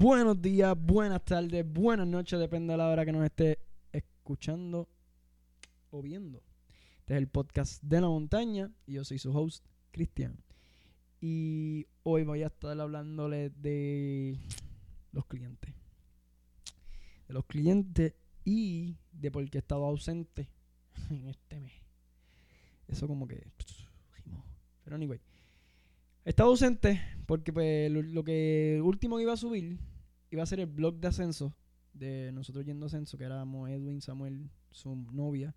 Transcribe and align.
Buenos 0.00 0.40
días, 0.40 0.76
buenas 0.80 1.24
tardes, 1.24 1.66
buenas 1.68 2.06
noches, 2.06 2.38
depende 2.38 2.72
de 2.72 2.76
la 2.76 2.88
hora 2.88 3.04
que 3.04 3.10
nos 3.10 3.24
esté 3.24 3.58
escuchando 3.90 4.88
o 5.90 6.00
viendo. 6.00 6.40
Este 7.00 7.14
es 7.14 7.18
el 7.18 7.26
podcast 7.26 7.82
de 7.82 8.00
la 8.00 8.06
montaña 8.06 8.70
y 8.86 8.92
yo 8.92 9.04
soy 9.04 9.18
su 9.18 9.36
host, 9.36 9.66
Cristian. 9.90 10.40
Y 11.20 11.88
hoy 12.04 12.22
voy 12.22 12.44
a 12.44 12.46
estar 12.46 12.80
hablándole 12.80 13.50
de 13.50 14.38
los 15.10 15.26
clientes. 15.26 15.74
De 17.26 17.34
los 17.34 17.44
clientes 17.46 18.14
y 18.44 18.98
de 19.10 19.32
por 19.32 19.50
qué 19.50 19.58
he 19.58 19.62
estado 19.62 19.84
ausente 19.84 20.48
en 21.10 21.26
este 21.26 21.58
mes. 21.58 21.72
Eso 22.86 23.08
como 23.08 23.26
que... 23.26 23.50
Pero 24.84 24.94
anyway. 24.94 25.20
He 26.24 26.30
estado 26.30 26.50
ausente 26.50 27.00
porque 27.26 27.52
pues, 27.52 27.90
lo, 27.90 28.22
que 28.22 28.80
último 28.84 29.16
que 29.16 29.22
iba 29.24 29.32
a 29.32 29.36
subir 29.36 29.78
iba 30.30 30.42
a 30.42 30.46
ser 30.46 30.60
el 30.60 30.66
blog 30.66 30.96
de 30.96 31.08
ascenso 31.08 31.54
de 31.92 32.30
nosotros 32.32 32.64
yendo 32.64 32.86
ascenso, 32.86 33.18
que 33.18 33.24
éramos 33.24 33.68
Edwin, 33.70 34.00
Samuel, 34.00 34.50
su 34.70 34.94
novia 34.94 35.54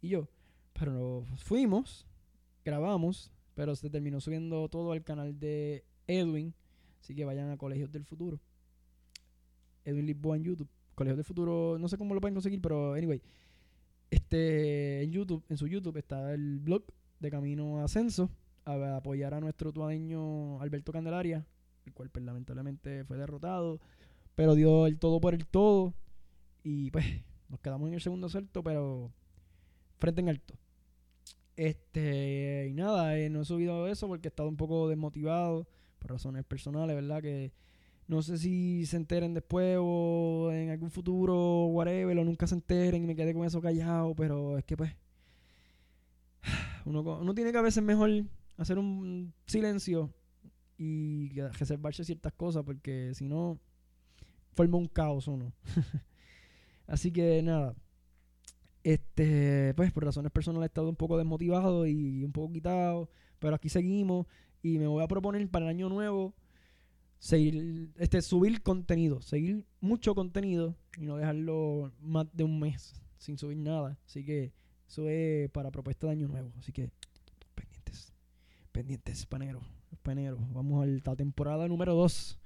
y 0.00 0.08
yo. 0.08 0.28
Pero 0.72 1.24
fuimos, 1.36 2.06
grabamos, 2.64 3.30
pero 3.54 3.76
se 3.76 3.90
terminó 3.90 4.20
subiendo 4.20 4.68
todo 4.68 4.92
al 4.92 5.04
canal 5.04 5.38
de 5.38 5.84
Edwin. 6.06 6.54
Así 7.00 7.14
que 7.14 7.24
vayan 7.24 7.50
a 7.50 7.56
Colegios 7.56 7.92
del 7.92 8.04
Futuro. 8.04 8.40
Edwin 9.84 10.06
Lisboa 10.06 10.36
en 10.36 10.44
YouTube. 10.44 10.68
Colegios 10.94 11.16
del 11.16 11.24
Futuro, 11.24 11.76
no 11.78 11.88
sé 11.88 11.98
cómo 11.98 12.14
lo 12.14 12.20
pueden 12.20 12.34
conseguir, 12.34 12.60
pero 12.60 12.94
anyway. 12.94 13.20
Este, 14.10 15.02
en 15.02 15.12
YouTube, 15.12 15.44
en 15.48 15.56
su 15.56 15.66
YouTube 15.66 15.96
está 15.96 16.32
el 16.32 16.60
blog 16.60 16.84
de 17.20 17.30
Camino 17.30 17.80
a 17.80 17.84
Ascenso 17.84 18.30
a 18.64 18.96
apoyar 18.96 19.34
a 19.34 19.40
nuestro 19.40 19.72
dueño 19.72 20.60
Alberto 20.60 20.92
Candelaria, 20.92 21.46
el 21.84 21.92
cual 21.92 22.10
pues, 22.10 22.24
lamentablemente 22.24 23.04
fue 23.04 23.16
derrotado, 23.16 23.80
pero 24.34 24.54
dio 24.54 24.86
el 24.86 24.98
todo 24.98 25.20
por 25.20 25.34
el 25.34 25.46
todo 25.46 25.94
y 26.62 26.90
pues 26.90 27.04
nos 27.48 27.60
quedamos 27.60 27.88
en 27.88 27.94
el 27.94 28.00
segundo 28.00 28.26
asalto, 28.26 28.62
pero 28.62 29.12
frente 29.98 30.20
en 30.20 30.28
alto. 30.28 30.54
Este, 31.56 32.66
y 32.68 32.74
nada, 32.74 33.16
eh, 33.16 33.30
no 33.30 33.42
he 33.42 33.44
subido 33.44 33.86
eso 33.86 34.08
porque 34.08 34.28
he 34.28 34.30
estado 34.30 34.48
un 34.48 34.56
poco 34.56 34.88
desmotivado 34.88 35.68
por 35.98 36.10
razones 36.10 36.44
personales, 36.44 36.96
¿verdad? 36.96 37.22
Que 37.22 37.52
no 38.08 38.22
sé 38.22 38.38
si 38.38 38.84
se 38.86 38.96
enteren 38.96 39.34
después 39.34 39.78
o 39.80 40.50
en 40.52 40.70
algún 40.70 40.90
futuro, 40.90 41.66
whatever, 41.66 42.18
o 42.18 42.24
nunca 42.24 42.46
se 42.46 42.54
enteren 42.54 43.04
y 43.04 43.06
me 43.06 43.16
quedé 43.16 43.32
con 43.34 43.44
eso 43.44 43.60
callado, 43.60 44.14
pero 44.14 44.58
es 44.58 44.64
que 44.64 44.76
pues 44.76 44.94
uno, 46.84 47.00
uno 47.00 47.34
tiene 47.34 47.52
que 47.52 47.58
a 47.58 47.62
veces 47.62 47.82
mejor 47.82 48.10
hacer 48.56 48.78
un 48.78 49.32
silencio 49.46 50.12
y 50.76 51.30
reservarse 51.52 52.04
ciertas 52.04 52.32
cosas 52.32 52.64
porque 52.64 53.14
si 53.14 53.28
no 53.28 53.58
forma 54.54 54.78
un 54.78 54.88
caos 54.88 55.28
uno. 55.28 55.52
Así 56.86 57.12
que 57.12 57.42
nada. 57.42 57.74
Este, 58.82 59.72
pues 59.74 59.92
por 59.92 60.04
razones 60.04 60.30
personales 60.30 60.66
he 60.66 60.70
estado 60.70 60.88
un 60.90 60.96
poco 60.96 61.16
desmotivado 61.16 61.86
y 61.86 62.22
un 62.22 62.32
poco 62.32 62.52
quitado, 62.52 63.08
pero 63.38 63.54
aquí 63.54 63.70
seguimos 63.70 64.26
y 64.62 64.78
me 64.78 64.86
voy 64.86 65.02
a 65.02 65.08
proponer 65.08 65.48
para 65.48 65.64
el 65.64 65.70
año 65.70 65.88
nuevo 65.88 66.34
seguir 67.18 67.90
este 67.96 68.20
subir 68.20 68.62
contenido, 68.62 69.22
seguir 69.22 69.64
mucho 69.80 70.14
contenido 70.14 70.76
y 70.98 71.06
no 71.06 71.16
dejarlo 71.16 71.92
más 71.98 72.26
de 72.34 72.44
un 72.44 72.60
mes 72.60 73.02
sin 73.16 73.38
subir 73.38 73.56
nada. 73.56 73.98
Así 74.04 74.24
que 74.24 74.52
eso 74.86 75.08
es 75.08 75.50
para 75.50 75.70
propuesta 75.70 76.06
de 76.06 76.12
año 76.12 76.28
nuevo, 76.28 76.52
así 76.58 76.70
que 76.70 76.90
pendientes, 78.74 79.24
panero, 79.24 79.60
panero. 80.02 80.36
Vamos 80.52 80.82
a 80.82 80.86
la 80.86 81.16
temporada 81.16 81.68
número 81.68 81.94
2. 81.94 82.38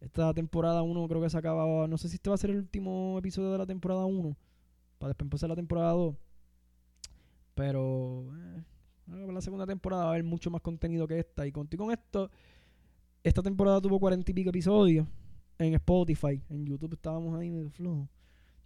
Esta 0.00 0.32
temporada 0.34 0.82
1 0.82 1.08
creo 1.08 1.22
que 1.22 1.30
se 1.30 1.38
acaba, 1.38 1.86
no 1.86 1.98
sé 1.98 2.08
si 2.08 2.16
este 2.16 2.30
va 2.30 2.34
a 2.34 2.38
ser 2.38 2.50
el 2.50 2.58
último 2.58 3.16
episodio 3.18 3.52
de 3.52 3.58
la 3.58 3.66
temporada 3.66 4.04
1, 4.04 4.36
para 4.98 5.08
después 5.08 5.26
empezar 5.26 5.48
la 5.48 5.56
temporada 5.56 5.92
2. 5.92 6.14
Pero 7.54 8.26
eh, 8.36 8.64
la 9.32 9.40
segunda 9.40 9.66
temporada 9.66 10.04
va 10.04 10.10
a 10.10 10.12
haber 10.12 10.24
mucho 10.24 10.50
más 10.50 10.60
contenido 10.60 11.06
que 11.06 11.18
esta. 11.18 11.46
Y 11.46 11.52
contigo 11.52 11.84
con 11.86 11.92
esto, 11.92 12.30
esta 13.24 13.42
temporada 13.42 13.80
tuvo 13.80 13.98
cuarenta 13.98 14.30
y 14.30 14.34
pico 14.34 14.50
episodios 14.50 15.06
en 15.58 15.74
Spotify. 15.74 16.42
En 16.50 16.66
YouTube 16.66 16.92
estábamos 16.94 17.38
ahí 17.38 17.50
medio 17.50 17.70
flojo. 17.70 18.08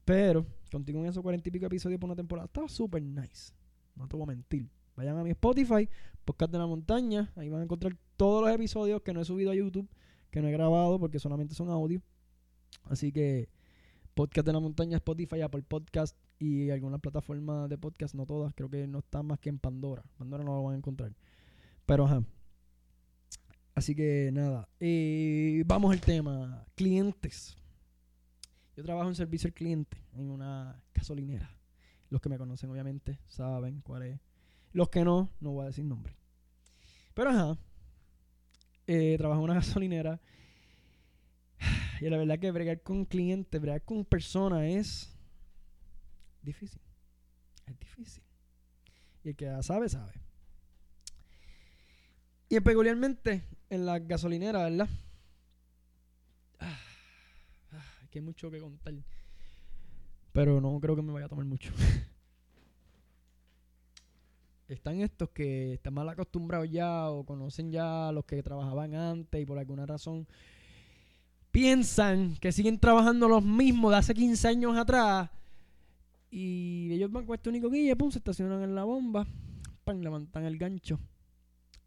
Pero 0.05 0.45
contigo 0.73 0.99
con 0.99 1.09
esos 1.09 1.23
cuarenta 1.23 1.49
y 1.49 1.53
pico 1.53 1.67
episodios 1.67 2.01
por 2.01 2.09
una 2.09 2.17
temporada, 2.17 2.47
estaba 2.47 2.69
súper 2.69 3.03
nice. 3.03 3.53
No 3.95 4.09
te 4.09 4.17
voy 4.17 4.25
a 4.25 4.27
mentir. 4.27 4.69
Vayan 4.97 5.17
a 5.17 5.23
mi 5.23 5.31
Spotify, 5.31 5.89
Podcast 6.25 6.51
de 6.53 6.59
la 6.59 6.67
Montaña. 6.67 7.33
Ahí 7.37 7.49
van 7.49 7.61
a 7.61 7.65
encontrar 7.65 7.97
todos 8.17 8.43
los 8.43 8.53
episodios 8.53 9.03
que 9.03 9.15
no 9.15 9.21
he 9.21 9.25
subido 9.25 9.51
a 9.51 9.55
YouTube, 9.55 9.89
que 10.31 10.41
no 10.41 10.49
he 10.49 10.53
grabado 10.53 10.99
porque 10.99 11.19
solamente 11.19 11.55
son 11.55 11.71
audio. 11.71 12.03
Así 12.85 13.13
que 13.13 13.49
Podcast 14.15 14.47
de 14.47 14.53
la 14.53 14.61
Montaña, 14.61 14.97
Spotify, 14.97 15.41
Apple 15.43 15.63
Podcast 15.63 16.17
y 16.39 16.71
algunas 16.71 17.01
plataformas 17.01 17.69
de 17.69 17.79
podcast, 17.79 18.15
no 18.15 18.27
todas, 18.27 18.53
creo 18.55 18.69
que 18.69 18.87
no 18.87 18.99
están 18.99 19.27
más 19.27 19.39
que 19.39 19.49
en 19.49 19.59
Pandora. 19.59 20.03
Pandora 20.19 20.45
no 20.45 20.55
lo 20.55 20.63
van 20.63 20.75
a 20.75 20.79
encontrar. 20.79 21.15
Pero 21.87 22.05
ajá. 22.05 22.23
Así 23.75 23.95
que 23.95 24.31
nada. 24.33 24.69
Eh, 24.81 25.63
vamos 25.67 25.93
al 25.93 26.01
tema. 26.01 26.67
Clientes. 26.75 27.57
Yo 28.77 28.83
trabajo 28.83 29.09
en 29.09 29.15
servicio 29.15 29.49
al 29.49 29.55
cliente 29.55 29.97
en 30.15 30.31
una 30.31 30.83
gasolinera. 30.95 31.51
Los 32.09 32.21
que 32.21 32.29
me 32.29 32.39
conocen, 32.39 32.71
obviamente, 32.71 33.21
saben 33.29 33.81
cuál 33.83 34.03
es 34.03 34.21
los 34.73 34.89
que 34.89 35.05
no, 35.05 35.31
no 35.41 35.53
voy 35.53 35.65
a 35.65 35.67
decir 35.67 35.85
nombre. 35.85 36.17
Pero 37.15 37.31
ajá, 37.31 37.59
eh, 38.91 39.15
en 39.15 39.27
una 39.27 39.55
gasolinera. 39.61 40.21
Y 42.01 42.09
la 42.09 42.17
verdad 42.17 42.39
que 42.39 42.51
bregar 42.51 42.83
con 42.83 43.05
clientes, 43.05 43.61
bregar 43.61 43.83
con 43.83 44.05
personas 44.05 44.62
es 44.62 45.17
difícil. 46.43 46.81
Es 47.67 47.78
difícil. 47.78 48.25
Y 49.23 49.28
el 49.28 49.37
que 49.37 49.62
sabe, 49.62 49.89
sabe. 49.89 50.12
Y 52.49 52.59
peculiarmente 52.61 53.45
en 53.69 53.87
la 53.87 54.01
gasolinera, 54.01 54.65
¿verdad? 54.65 54.89
Ah, 56.59 56.81
ah, 57.72 57.95
hay 58.12 58.21
mucho 58.21 58.51
que 58.51 58.59
contar. 58.59 58.95
Pero 60.33 60.61
no 60.61 60.81
creo 60.81 60.97
que 60.97 61.03
me 61.03 61.12
vaya 61.12 61.27
a 61.27 61.28
tomar 61.28 61.45
mucho. 61.45 61.72
están 64.75 65.01
estos 65.01 65.31
que 65.31 65.75
están 65.75 65.95
mal 65.95 66.09
acostumbrados 66.09 66.71
ya 66.71 67.11
o 67.11 67.25
conocen 67.25 67.71
ya 67.71 68.11
los 68.13 68.25
que 68.25 68.43
trabajaban 68.43 68.95
antes 68.95 69.41
y 69.41 69.47
por 69.47 69.59
alguna 69.59 69.87
razón 69.87 70.27
piensan 71.51 72.37
que 72.37 72.53
siguen 72.53 72.79
trabajando 72.79 73.29
los 73.29 73.45
mismos 73.45 73.91
de 73.93 73.99
hace 73.99 74.15
15 74.15 74.49
años 74.49 74.77
atrás 74.77 75.31
y 76.31 76.93
ellos 76.93 77.11
van 77.11 77.27
con 77.27 77.35
este 77.35 77.49
único 77.49 77.71
guille, 77.71 77.97
pum, 77.97 78.11
se 78.11 78.19
estacionan 78.19 78.63
en 78.63 78.75
la 78.75 78.85
bomba, 78.85 79.27
pan, 79.85 80.03
levantan 80.03 80.45
el 80.45 80.59
gancho. 80.59 81.01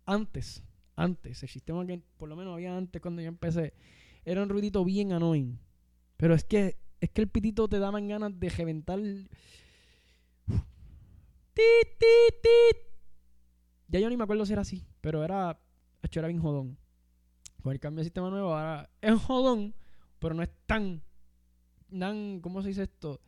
Antes, 0.06 0.64
antes, 0.98 1.42
el 1.44 1.50
sistema 1.50 1.86
que 1.88 2.02
por 2.18 2.28
lo 2.28 2.36
menos 2.36 2.54
había 2.54 2.76
antes 2.76 3.02
cuando 3.02 3.22
yo 3.22 3.30
empecé, 3.30 3.74
era 4.26 4.44
un 4.44 4.50
ruidito 4.50 4.84
bien 4.84 5.14
annoying. 5.14 5.58
Pero 6.18 6.36
es 6.36 6.44
que, 6.44 6.78
es 7.00 7.10
que 7.10 7.22
el 7.22 7.30
pitito 7.30 7.70
te 7.70 7.80
daban 7.80 8.10
ganas 8.10 8.38
de 8.38 8.50
reventar 8.50 9.00
ya 13.88 14.00
yo 14.00 14.10
ni 14.10 14.18
me 14.18 14.24
acuerdo 14.24 14.46
si 14.46 14.54
era 14.54 14.64
así, 14.64 14.88
pero 15.02 15.24
era, 15.24 15.60
hecho, 16.02 16.20
era 16.20 16.28
bien 16.28 16.42
jodón. 16.42 16.78
Con 17.62 17.72
el 17.72 17.80
cambio 17.80 18.00
de 18.00 18.06
sistema 18.06 18.30
nuevo 18.30 18.54
ahora 18.54 18.90
es 19.02 19.14
jodón, 19.22 19.76
pero 20.20 20.34
no 20.34 20.44
es 20.44 20.50
tan, 20.66 21.04
tan, 21.98 22.40
¿cómo 22.42 22.62
se 22.62 22.70
dice 22.70 22.84
esto? 22.84 23.22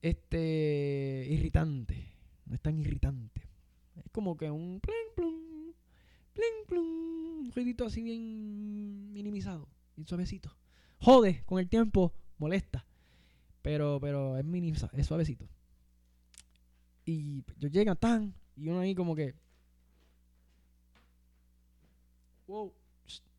Este, 0.00 1.26
irritante. 1.28 2.14
No 2.46 2.54
es 2.54 2.60
tan 2.60 2.78
irritante. 2.78 3.48
Es 3.96 4.10
como 4.12 4.36
que 4.36 4.50
un 4.50 4.80
plum, 4.80 4.94
plum, 5.14 5.74
plum, 6.32 6.66
plum, 6.66 6.86
un 7.40 7.52
ruidito 7.52 7.84
así 7.84 8.02
bien 8.02 9.12
minimizado 9.12 9.68
y 9.96 10.04
suavecito. 10.04 10.56
Jode, 11.00 11.42
con 11.44 11.58
el 11.58 11.68
tiempo 11.68 12.14
molesta. 12.38 12.86
Pero, 13.62 13.98
pero 14.00 14.38
es 14.38 14.44
minimizado, 14.44 14.96
es 14.96 15.06
suavecito. 15.06 15.48
Y 17.10 17.44
yo 17.58 17.68
llega 17.68 17.96
tan, 17.96 18.32
y 18.54 18.68
uno 18.68 18.78
ahí 18.78 18.94
como 18.94 19.16
que, 19.16 19.34
wow, 22.46 22.72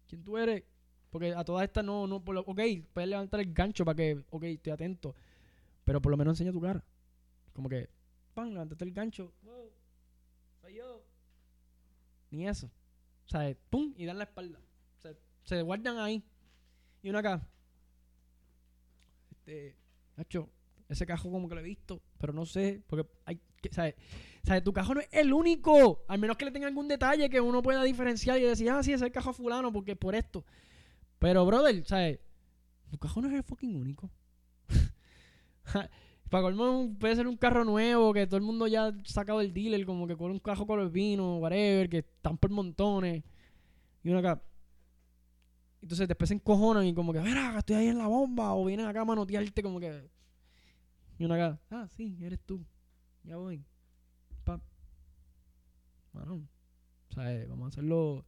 ¿quién 0.10 0.26
tú 0.26 0.38
eres? 0.38 0.64
Porque 1.10 1.34
a 1.34 1.46
todas 1.46 1.64
estas 1.64 1.86
no, 1.86 2.06
no, 2.06 2.22
por 2.22 2.36
lo, 2.36 2.42
ok, 2.42 2.60
puedes 2.92 3.10
levantar 3.10 3.40
el 3.40 3.54
gancho 3.54 3.86
para 3.86 3.96
que, 3.96 4.26
ok, 4.30 4.44
estoy 4.44 4.74
atento, 4.74 5.16
pero 5.86 6.02
por 6.02 6.12
lo 6.12 6.18
menos 6.18 6.34
enseña 6.34 6.52
tu 6.52 6.60
cara. 6.60 6.84
Como 7.54 7.70
que, 7.70 7.90
pan, 8.34 8.54
levantaste 8.54 8.84
el 8.84 8.92
gancho, 8.92 9.32
wow, 9.44 9.72
soy 10.60 10.76
yo. 10.76 11.02
Ni 12.30 12.46
eso. 12.46 12.70
O 13.26 13.30
sea, 13.30 13.56
pum, 13.70 13.94
y 13.96 14.04
dan 14.04 14.18
la 14.18 14.26
espalda. 14.26 14.60
O 15.00 15.02
sea, 15.02 15.16
se 15.46 15.62
guardan 15.62 15.98
ahí. 15.98 16.22
Y 17.02 17.10
uno 17.10 17.20
acá. 17.20 17.48
Este, 19.32 19.78
Nacho, 20.18 20.50
ese 20.90 21.06
cajo 21.06 21.32
como 21.32 21.48
que 21.48 21.56
lo 21.56 21.62
he 21.62 21.64
visto, 21.64 22.02
pero 22.18 22.34
no 22.34 22.46
sé, 22.46 22.84
porque 22.86 23.10
hay, 23.24 23.40
¿sabes? 23.72 23.96
¿sabes? 24.44 24.64
Tu 24.64 24.74
cajo 24.74 24.96
no 24.96 25.02
es 25.02 25.10
el 25.12 25.34
único, 25.34 26.04
al 26.08 26.20
menos 26.20 26.38
que 26.38 26.46
le 26.46 26.52
tenga 26.52 26.68
algún 26.68 26.88
detalle 26.88 27.30
que 27.30 27.42
uno 27.42 27.62
pueda 27.62 27.84
diferenciar 27.84 28.40
y 28.40 28.44
decir, 28.44 28.70
ah, 28.70 28.82
sí, 28.84 28.94
es 28.94 29.02
el 29.02 29.12
cajo 29.12 29.34
fulano, 29.34 29.72
porque 29.72 29.96
por 29.96 30.16
esto. 30.16 30.46
Pero, 31.20 31.46
brother, 31.46 31.86
¿sabes? 31.86 32.20
Tu 32.90 32.98
cajón 32.98 33.24
no 33.24 33.30
es 33.30 33.36
el 33.36 33.44
fucking 33.44 33.76
único. 33.76 34.10
Para 36.30 36.44
colmo 36.44 36.96
puede 36.98 37.16
ser 37.16 37.28
un 37.28 37.38
carro 37.38 37.66
nuevo 37.66 38.14
que 38.14 38.26
todo 38.26 38.38
el 38.38 38.44
mundo 38.44 38.66
ya 38.66 38.88
ha 38.88 38.94
sacado 39.04 39.40
del 39.40 39.54
dealer, 39.54 39.86
como 39.86 40.08
que 40.08 40.16
con 40.16 40.32
un 40.32 40.40
cajo 40.40 40.66
con 40.66 40.80
los 40.80 40.92
vinos, 40.92 41.42
whatever, 41.42 41.90
que 41.90 42.00
están 42.00 42.38
por 42.38 42.50
montones. 42.50 43.24
Y 44.04 44.10
uno 44.10 44.20
acá. 44.20 44.42
Entonces 45.82 46.08
después 46.08 46.30
se 46.30 46.36
encojonan 46.36 46.86
y 46.86 46.94
como 46.94 47.12
que, 47.12 47.20
mira, 47.20 47.58
estoy 47.58 47.76
ahí 47.76 47.88
en 47.88 47.98
la 47.98 48.08
bomba. 48.08 48.54
O 48.54 48.66
vienen 48.66 48.88
acá 48.88 49.02
a 49.02 49.06
manotearte 49.06 49.62
como 49.62 49.80
que. 49.80 50.10
Y 51.20 51.26
uno 51.26 51.36
acá, 51.36 51.60
ah, 51.70 51.88
sí, 51.90 52.18
eres 52.22 52.40
tú. 52.40 52.66
Ya 53.24 53.38
voy. 53.38 53.64
Pa. 54.44 54.62
Bueno, 56.14 56.48
o 57.10 57.14
sea, 57.14 57.46
vamos 57.48 57.66
a 57.66 57.68
hacerlo, 57.70 58.26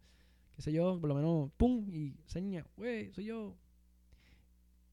qué 0.56 0.62
sé 0.62 0.72
yo, 0.72 1.00
por 1.00 1.10
lo 1.10 1.16
menos, 1.16 1.52
pum, 1.58 1.90
y 1.92 2.16
seña, 2.26 2.66
güey, 2.78 3.12
soy 3.14 3.26
yo. 3.26 3.56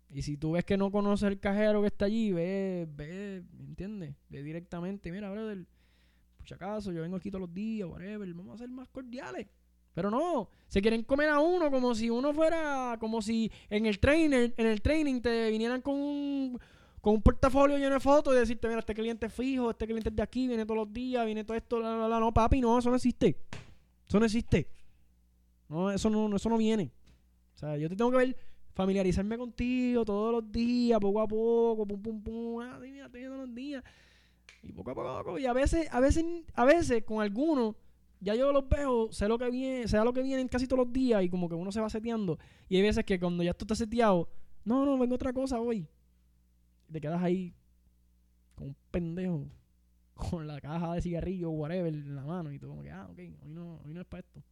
Y 0.08 0.23
si 0.23 0.37
tú 0.37 0.52
ves 0.52 0.64
que 0.64 0.76
no 0.76 0.91
conoces 0.91 1.29
el 1.29 1.38
cajero 1.38 1.82
que 1.82 1.87
está 1.87 2.06
allí, 2.06 2.32
ve, 2.32 2.88
ve, 2.91 3.44
¿me 3.52 3.64
entiendes? 3.64 4.17
Ve 4.29 4.43
directamente, 4.43 5.12
mira, 5.12 5.31
brother, 5.31 5.67
por 6.37 6.49
si 6.49 6.55
acaso, 6.55 6.91
yo 6.91 7.02
vengo 7.02 7.17
aquí 7.17 7.31
todos 7.31 7.43
los 7.43 7.55
días, 7.55 7.88
whatever, 7.88 8.32
vamos 8.35 8.55
a 8.55 8.58
ser 8.58 8.70
más 8.70 8.88
cordiales. 8.88 9.47
Pero 9.93 10.11
no, 10.11 10.49
se 10.67 10.81
quieren 10.81 11.02
comer 11.02 11.29
a 11.29 11.41
uno 11.41 11.70
como 11.70 11.94
si 11.94 12.11
uno 12.11 12.32
fuera, 12.32 12.97
como 13.00 13.23
si 13.23 13.50
en 13.69 13.87
el 13.87 13.99
trainer, 13.99 14.55
en 14.56 14.67
el 14.67 14.82
training 14.82 15.20
te 15.20 15.50
vinieran 15.50 15.82
con 15.82 15.94
un, 15.94 16.61
con 17.00 17.14
un 17.14 17.23
portafolio 17.23 17.79
lleno 17.79 17.94
de 17.94 18.00
fotos 18.00 18.35
y 18.35 18.38
decirte, 18.38 18.69
mira, 18.69 18.81
este 18.81 18.94
cliente 18.94 19.26
es 19.26 19.32
fijo, 19.32 19.70
este 19.70 19.87
cliente 19.87 20.11
es 20.11 20.17
de 20.17 20.23
aquí, 20.23 20.47
viene 20.47 20.64
todos 20.64 20.79
los 20.79 20.93
días, 20.93 21.25
viene 21.25 21.44
todo 21.44 21.56
esto, 21.56 21.81
la, 21.81 21.97
la, 21.97 22.08
la. 22.08 22.20
no, 22.20 22.32
papi, 22.32 22.61
no, 22.61 22.79
eso 22.79 22.91
no 22.91 22.97
existe. 22.97 23.37
Eso 24.08 24.19
no 24.19 24.26
existe. 24.26 24.69
No, 25.69 25.91
eso 25.91 26.11
no, 26.11 26.35
eso 26.37 26.49
no 26.49 26.58
viene. 26.58 26.91
O 27.55 27.58
sea, 27.58 27.76
yo 27.76 27.88
te 27.88 27.97
tengo 27.97 28.11
que 28.11 28.17
ver, 28.17 28.37
familiarizarme 28.75 29.38
contigo 29.38 30.05
todos 30.05 30.32
los 30.32 30.52
días, 30.52 30.99
poco 31.00 31.20
a 31.20 31.29
poco, 31.29 31.87
pum, 31.87 32.02
pum, 32.02 32.23
pum, 32.23 32.61
ah, 32.61 32.79
mira, 32.81 33.06
estoy 33.06 33.20
viendo 33.20 33.38
los 33.38 33.55
días. 33.55 33.82
Y 34.62 34.73
poco 34.73 34.91
a 34.91 34.94
poco, 34.94 35.38
y 35.38 35.47
a 35.47 35.52
veces, 35.52 35.88
a 35.91 36.00
veces, 36.00 36.25
a 36.55 36.64
veces 36.64 37.02
con 37.05 37.23
algunos 37.23 37.76
ya 38.20 38.35
yo 38.35 38.52
los 38.52 38.69
veo, 38.69 39.11
sé 39.12 39.29
lo 39.29 39.38
que 39.38 39.50
viene, 39.50 39.88
sé 39.88 39.97
lo 40.05 40.12
que 40.12 40.23
vienen 40.23 40.47
casi 40.49 40.67
todos 40.67 40.85
los 40.85 40.93
días 40.93 41.23
y 41.23 41.31
como 41.31 41.49
que 41.49 41.55
uno 41.55 41.73
se 41.73 41.81
va 41.81 41.88
seteando. 41.88 42.38
Y 42.69 42.76
hay 42.76 42.82
veces 42.82 43.05
que 43.05 43.19
cuando 43.19 43.43
ya 43.43 43.55
tú 43.55 43.64
estás 43.64 43.79
seteado, 43.79 44.29
no, 44.64 44.85
no, 44.85 44.99
vengo 44.99 45.14
otra 45.14 45.32
cosa 45.32 45.58
hoy. 45.58 45.88
Te 46.93 47.01
quedas 47.01 47.23
ahí 47.23 47.55
con 48.55 48.69
un 48.69 48.77
pendejo, 48.91 49.47
con 50.15 50.47
la 50.47 50.61
caja 50.61 50.95
de 50.95 51.03
cigarrillo 51.03 51.51
o 51.51 51.53
whatever 51.53 51.93
en 51.93 52.15
la 52.15 52.25
mano 52.25 52.53
y 52.53 52.59
tú 52.59 52.69
como 52.69 52.83
que, 52.83 52.91
ah, 52.91 53.07
ok, 53.11 53.19
hoy 53.19 53.53
no, 53.53 53.81
hoy 53.85 53.95
no 53.95 54.01
es 54.01 54.07
para 54.07 54.21
esto. 54.21 54.43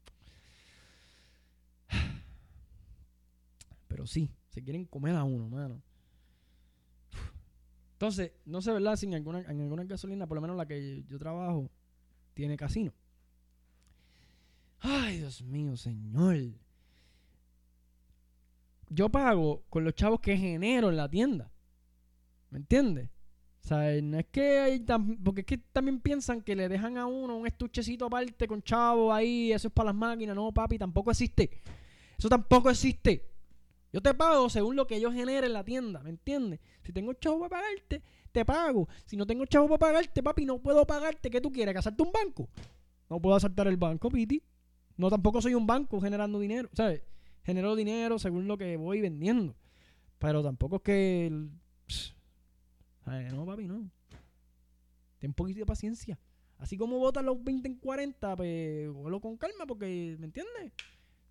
Pero 3.89 4.07
sí, 4.07 4.31
se 4.49 4.63
quieren 4.63 4.85
comer 4.85 5.17
a 5.17 5.25
uno, 5.25 5.49
mano. 5.49 5.83
Entonces, 7.93 8.33
no 8.45 8.63
sé, 8.63 8.73
¿verdad? 8.73 8.95
Si 8.97 9.07
en 9.07 9.15
en 9.15 9.61
alguna 9.61 9.85
gasolina, 9.85 10.27
por 10.27 10.37
lo 10.37 10.41
menos 10.41 10.57
la 10.57 10.67
que 10.67 11.03
yo 11.09 11.19
trabajo, 11.19 11.69
tiene 12.35 12.57
casino. 12.57 12.93
Ay, 14.81 15.19
Dios 15.19 15.43
mío, 15.43 15.77
señor. 15.77 16.37
Yo 18.89 19.09
pago 19.09 19.65
con 19.69 19.85
los 19.85 19.95
chavos 19.95 20.21
que 20.21 20.37
genero 20.37 20.91
en 20.91 20.97
la 20.97 21.09
tienda. 21.09 21.51
¿Me 22.51 22.59
entiendes? 22.59 23.09
O 23.65 23.69
sea, 23.69 24.01
no 24.01 24.19
es 24.19 24.27
que 24.27 24.59
hay 24.59 24.81
tan, 24.81 25.17
porque 25.19 25.41
es 25.41 25.47
que 25.47 25.59
también 25.59 26.01
piensan 26.01 26.41
que 26.41 26.57
le 26.57 26.69
dejan 26.69 26.97
a 26.97 27.07
uno 27.07 27.37
un 27.37 27.47
estuchecito 27.47 28.07
aparte 28.07 28.49
con 28.49 28.63
chavos 28.63 29.13
ahí, 29.13 29.53
eso 29.53 29.69
es 29.69 29.75
para 29.75 29.87
las 29.87 29.95
máquinas. 29.95 30.35
No, 30.35 30.53
papi, 30.53 30.79
tampoco 30.79 31.11
existe. 31.11 31.51
Eso 32.17 32.29
tampoco 32.29 32.71
existe. 32.71 33.29
Yo 33.93 34.01
te 34.01 34.15
pago 34.15 34.49
según 34.51 34.77
lo 34.77 34.87
que 34.87 35.01
yo 35.01 35.13
genere 35.13 35.47
en 35.47 35.53
la 35.53 35.65
tienda, 35.65 36.01
¿me 36.03 36.11
entiendes? 36.11 36.61
Si 36.83 36.93
tengo 36.93 37.15
chavo 37.15 37.41
para 37.41 37.63
pagarte, 37.63 38.03
te 38.33 38.45
pago. 38.45 38.89
Si 39.07 39.17
no 39.17 39.27
tengo 39.27 39.47
chavo 39.47 39.69
para 39.69 39.93
pagarte, 39.93 40.23
papi, 40.23 40.45
no 40.45 40.59
puedo 40.59 40.87
pagarte. 40.87 41.31
¿Qué 41.31 41.41
tú 41.41 41.51
quieres? 41.51 41.75
¿Casarte 41.75 42.03
un 42.03 42.13
banco? 42.13 42.49
No 43.09 43.21
puedo 43.21 43.37
asaltar 43.37 43.67
el 43.67 43.77
banco, 43.77 44.11
Piti. 44.11 44.43
No, 44.97 45.09
tampoco 45.11 45.41
soy 45.41 45.55
un 45.55 45.67
banco 45.67 46.01
generando 46.01 46.39
dinero, 46.39 46.69
¿sabes? 46.73 47.03
Genero 47.43 47.77
dinero 47.77 48.19
según 48.19 48.47
lo 48.47 48.59
que 48.59 48.77
voy 48.77 49.01
vendiendo. 49.01 49.55
Pero 50.19 50.43
tampoco 50.43 50.77
es 50.77 50.83
que... 50.83 51.49
no, 53.33 53.47
papi, 53.47 53.67
no. 53.67 53.91
Ten 55.19 55.31
un 55.31 55.35
poquito 55.35 55.59
de 55.61 55.67
paciencia. 55.67 56.19
Así 56.59 56.77
como 56.77 56.99
votan 56.99 57.27
los 57.27 57.43
20 57.43 57.69
en 57.69 57.75
40, 57.77 58.37
pues 58.37 58.87
lo 58.87 59.21
con 59.21 59.37
calma 59.37 59.67
porque, 59.67 60.17
¿me 60.19 60.27
entiendes? 60.27 60.73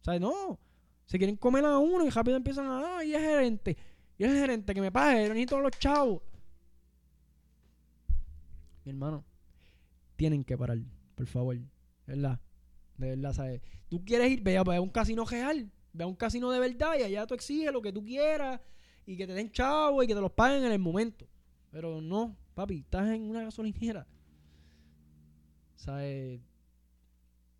O 0.01 0.03
sea, 0.03 0.19
no. 0.19 0.59
Se 1.05 1.17
quieren 1.17 1.35
comer 1.35 1.65
a 1.65 1.77
uno 1.77 2.05
y 2.05 2.09
rápido 2.09 2.37
empiezan 2.37 2.67
a, 2.67 2.97
ah, 2.97 3.03
y 3.03 3.13
es 3.13 3.21
gerente. 3.21 3.77
Y 4.17 4.23
es 4.23 4.33
gerente 4.33 4.73
que 4.73 4.81
me 4.81 4.91
pague, 4.91 5.23
yo 5.23 5.29
necesito 5.29 5.59
los 5.59 5.71
chavos. 5.71 6.21
Mi 8.83 8.91
hermano, 8.91 9.23
tienen 10.15 10.43
que 10.43 10.57
parar, 10.57 10.79
por 11.15 11.27
favor. 11.27 11.57
¿Verdad? 12.05 12.39
De 12.97 13.09
verdad, 13.09 13.33
¿sabes? 13.33 13.61
Tú 13.89 14.03
quieres 14.03 14.31
ir, 14.31 14.41
ve 14.41 14.57
a, 14.57 14.81
un 14.81 14.89
casino 14.89 15.25
real, 15.25 15.69
ve 15.93 16.03
a 16.03 16.07
un 16.07 16.15
casino 16.15 16.51
de 16.51 16.59
verdad 16.59 16.97
y 16.97 17.03
allá 17.03 17.27
tú 17.27 17.35
exiges 17.35 17.71
lo 17.71 17.81
que 17.81 17.91
tú 17.91 18.03
quieras 18.03 18.59
y 19.05 19.15
que 19.17 19.27
te 19.27 19.33
den 19.33 19.51
chavos 19.51 20.03
y 20.03 20.07
que 20.07 20.15
te 20.15 20.21
los 20.21 20.31
paguen 20.31 20.63
en 20.63 20.71
el 20.71 20.79
momento. 20.79 21.27
Pero 21.71 22.01
no, 22.01 22.35
papi, 22.53 22.79
estás 22.79 23.09
en 23.09 23.29
una 23.29 23.43
gasolinera. 23.43 24.07
¿Sabes? 25.75 26.41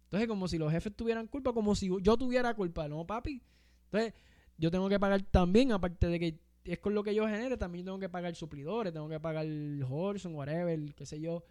Entonces, 0.05 0.27
como 0.27 0.47
si 0.47 0.57
los 0.57 0.71
jefes 0.71 0.95
tuvieran 0.95 1.27
culpa, 1.27 1.53
como 1.53 1.75
si 1.75 1.89
yo 2.01 2.17
tuviera 2.17 2.53
culpa. 2.53 2.87
No, 2.87 3.05
papi. 3.05 3.41
Entonces, 3.85 4.13
yo 4.57 4.71
tengo 4.71 4.89
que 4.89 4.99
pagar 4.99 5.21
también, 5.23 5.71
aparte 5.71 6.07
de 6.07 6.19
que 6.19 6.39
es 6.63 6.79
con 6.79 6.93
lo 6.93 7.03
que 7.03 7.13
yo 7.13 7.25
genere, 7.25 7.57
también 7.57 7.85
tengo 7.85 7.99
que 7.99 8.09
pagar 8.09 8.35
suplidores, 8.35 8.93
tengo 8.93 9.07
que 9.07 9.19
pagar 9.19 9.45
Horson, 9.89 10.35
whatever, 10.35 10.93
qué 10.95 11.05
sé 11.05 11.19
yo. 11.19 11.43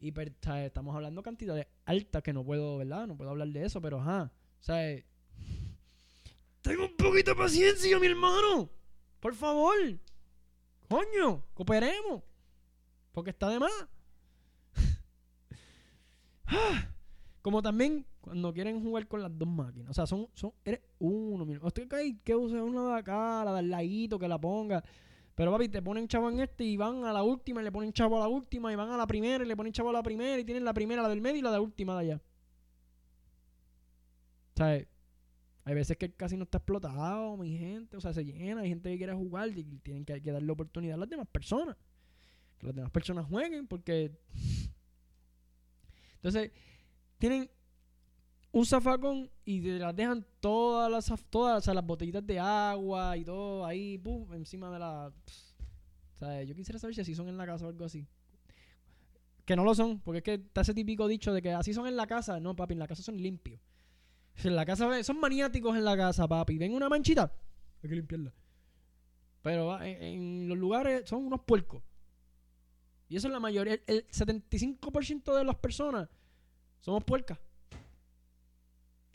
Y 0.00 0.12
estamos 0.18 0.94
hablando 0.94 1.20
de 1.20 1.24
cantidades 1.24 1.66
altas 1.84 2.22
que 2.22 2.32
no 2.32 2.44
puedo, 2.44 2.78
¿verdad? 2.78 3.06
No 3.06 3.16
puedo 3.16 3.30
hablar 3.30 3.48
de 3.48 3.64
eso, 3.64 3.80
pero 3.80 4.00
ajá. 4.00 4.32
O 4.60 4.62
sea, 4.62 5.02
tengo 6.60 6.84
un 6.84 6.96
poquito 6.96 7.30
de 7.30 7.36
paciencia, 7.36 7.98
mi 7.98 8.06
hermano. 8.06 8.70
Por 9.20 9.34
favor. 9.34 9.76
Coño, 10.88 11.42
cooperemos. 11.54 12.22
Porque 13.12 13.30
está 13.30 13.48
de 13.48 13.58
más. 13.58 13.72
Ah, 16.48 16.86
como 17.42 17.60
también 17.60 18.06
cuando 18.20 18.52
quieren 18.52 18.80
jugar 18.80 19.08
con 19.08 19.20
las 19.20 19.36
dos 19.36 19.48
máquinas. 19.48 19.90
O 19.90 19.94
sea, 19.94 20.06
son, 20.06 20.28
son 20.34 20.52
eres 20.64 20.80
uno. 21.00 21.44
Mira. 21.44 21.60
Estoy 21.66 21.88
que, 21.88 22.18
que 22.22 22.36
use 22.36 22.60
una 22.60 22.88
de 22.88 22.98
acá, 23.00 23.44
la 23.44 23.52
del 23.54 23.68
ladito, 23.68 24.16
que 24.16 24.28
la 24.28 24.40
ponga. 24.40 24.82
Pero 25.36 25.52
papi, 25.52 25.68
te 25.68 25.82
ponen 25.82 26.08
chavo 26.08 26.30
en 26.30 26.40
este 26.40 26.64
y 26.64 26.76
van 26.76 27.04
a 27.04 27.12
la 27.12 27.22
última 27.22 27.60
y 27.60 27.64
le 27.64 27.70
ponen 27.70 27.92
chavo 27.92 28.16
a 28.16 28.20
la 28.20 28.28
última 28.28 28.72
y 28.72 28.76
van 28.76 28.90
a 28.90 28.96
la 28.96 29.06
primera 29.06 29.44
y 29.44 29.46
le 29.46 29.54
ponen 29.54 29.72
chavo 29.72 29.90
a 29.90 29.92
la 29.92 30.02
primera 30.02 30.38
y 30.38 30.44
tienen 30.44 30.64
la 30.64 30.72
primera, 30.72 31.02
la 31.02 31.08
del 31.08 31.20
medio 31.20 31.38
y 31.38 31.42
la 31.42 31.52
de 31.52 31.58
última 31.58 31.94
de 31.94 32.00
allá. 32.00 32.22
Sea, 34.56 34.86
hay 35.66 35.74
veces 35.74 35.96
que 35.96 36.12
casi 36.12 36.36
no 36.36 36.44
está 36.44 36.58
explotado, 36.58 37.36
mi 37.36 37.58
gente. 37.58 37.96
O 37.96 38.00
sea, 38.00 38.12
se 38.12 38.24
llena, 38.24 38.60
hay 38.60 38.68
gente 38.68 38.88
que 38.88 38.98
quiere 38.98 39.12
jugar 39.14 39.48
y 39.48 39.64
tienen 39.80 40.04
que, 40.04 40.22
que 40.22 40.30
darle 40.30 40.52
oportunidad 40.52 40.94
a 40.94 40.98
las 40.98 41.10
demás 41.10 41.26
personas. 41.26 41.76
Que 42.58 42.68
las 42.68 42.76
demás 42.76 42.92
personas 42.92 43.26
jueguen 43.26 43.66
porque... 43.66 44.12
Entonces, 46.22 46.52
tienen 47.18 47.50
un 48.52 48.64
zafacón 48.64 49.28
y 49.44 49.60
las 49.60 49.94
dejan 49.96 50.24
todas 50.38 50.88
las 50.88 51.12
todas 51.28 51.66
las 51.66 51.84
botellitas 51.84 52.24
de 52.24 52.38
agua 52.38 53.16
y 53.16 53.24
todo 53.24 53.66
ahí 53.66 53.98
pum, 53.98 54.32
encima 54.34 54.70
de 54.70 54.78
la 54.78 55.08
o 55.08 56.18
sea, 56.18 56.42
yo 56.44 56.54
quisiera 56.54 56.78
saber 56.78 56.94
si 56.94 57.02
así 57.02 57.14
son 57.14 57.28
en 57.28 57.36
la 57.36 57.44
casa 57.44 57.66
o 57.66 57.68
algo 57.68 57.84
así 57.84 58.06
que 59.44 59.56
no 59.56 59.62
lo 59.62 59.74
son 59.74 60.00
porque 60.00 60.18
es 60.18 60.24
que 60.24 60.34
está 60.34 60.62
ese 60.62 60.72
típico 60.72 61.06
dicho 61.06 61.34
de 61.34 61.42
que 61.42 61.52
así 61.52 61.74
son 61.74 61.86
en 61.86 61.96
la 61.96 62.06
casa 62.06 62.40
no 62.40 62.56
papi 62.56 62.72
en 62.72 62.78
la 62.78 62.86
casa 62.86 63.02
son 63.02 63.18
limpios 63.18 63.60
en 64.44 64.56
la 64.56 64.66
casa 64.66 65.02
son 65.02 65.20
maniáticos 65.20 65.76
en 65.76 65.84
la 65.84 65.96
casa 65.96 66.28
papi 66.28 66.58
ven 66.58 66.74
una 66.74 66.88
manchita 66.88 67.32
hay 67.82 67.88
que 67.88 67.96
limpiarla 67.96 68.32
pero 69.42 69.80
en, 69.82 70.48
los 70.48 70.58
lugares 70.58 71.08
son 71.08 71.26
unos 71.26 71.40
puercos 71.40 71.82
y 73.08 73.16
eso 73.16 73.28
es 73.28 73.32
la 73.32 73.40
mayoría 73.40 73.78
el 73.86 74.06
75% 74.08 75.36
de 75.36 75.44
las 75.44 75.56
personas 75.56 76.08
somos 76.80 77.04
puercas 77.04 77.38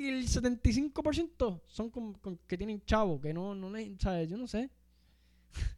y 0.02 0.08
el 0.08 0.28
75% 0.28 1.62
son 1.68 1.92
con, 1.92 2.40
que 2.48 2.58
tienen 2.58 2.84
chavo, 2.86 3.22
que 3.22 3.36
no, 3.36 3.54
no, 3.54 3.72
¿sabes? 4.00 4.28
Yo 4.28 4.36
no 4.36 4.48
sé. 4.48 4.72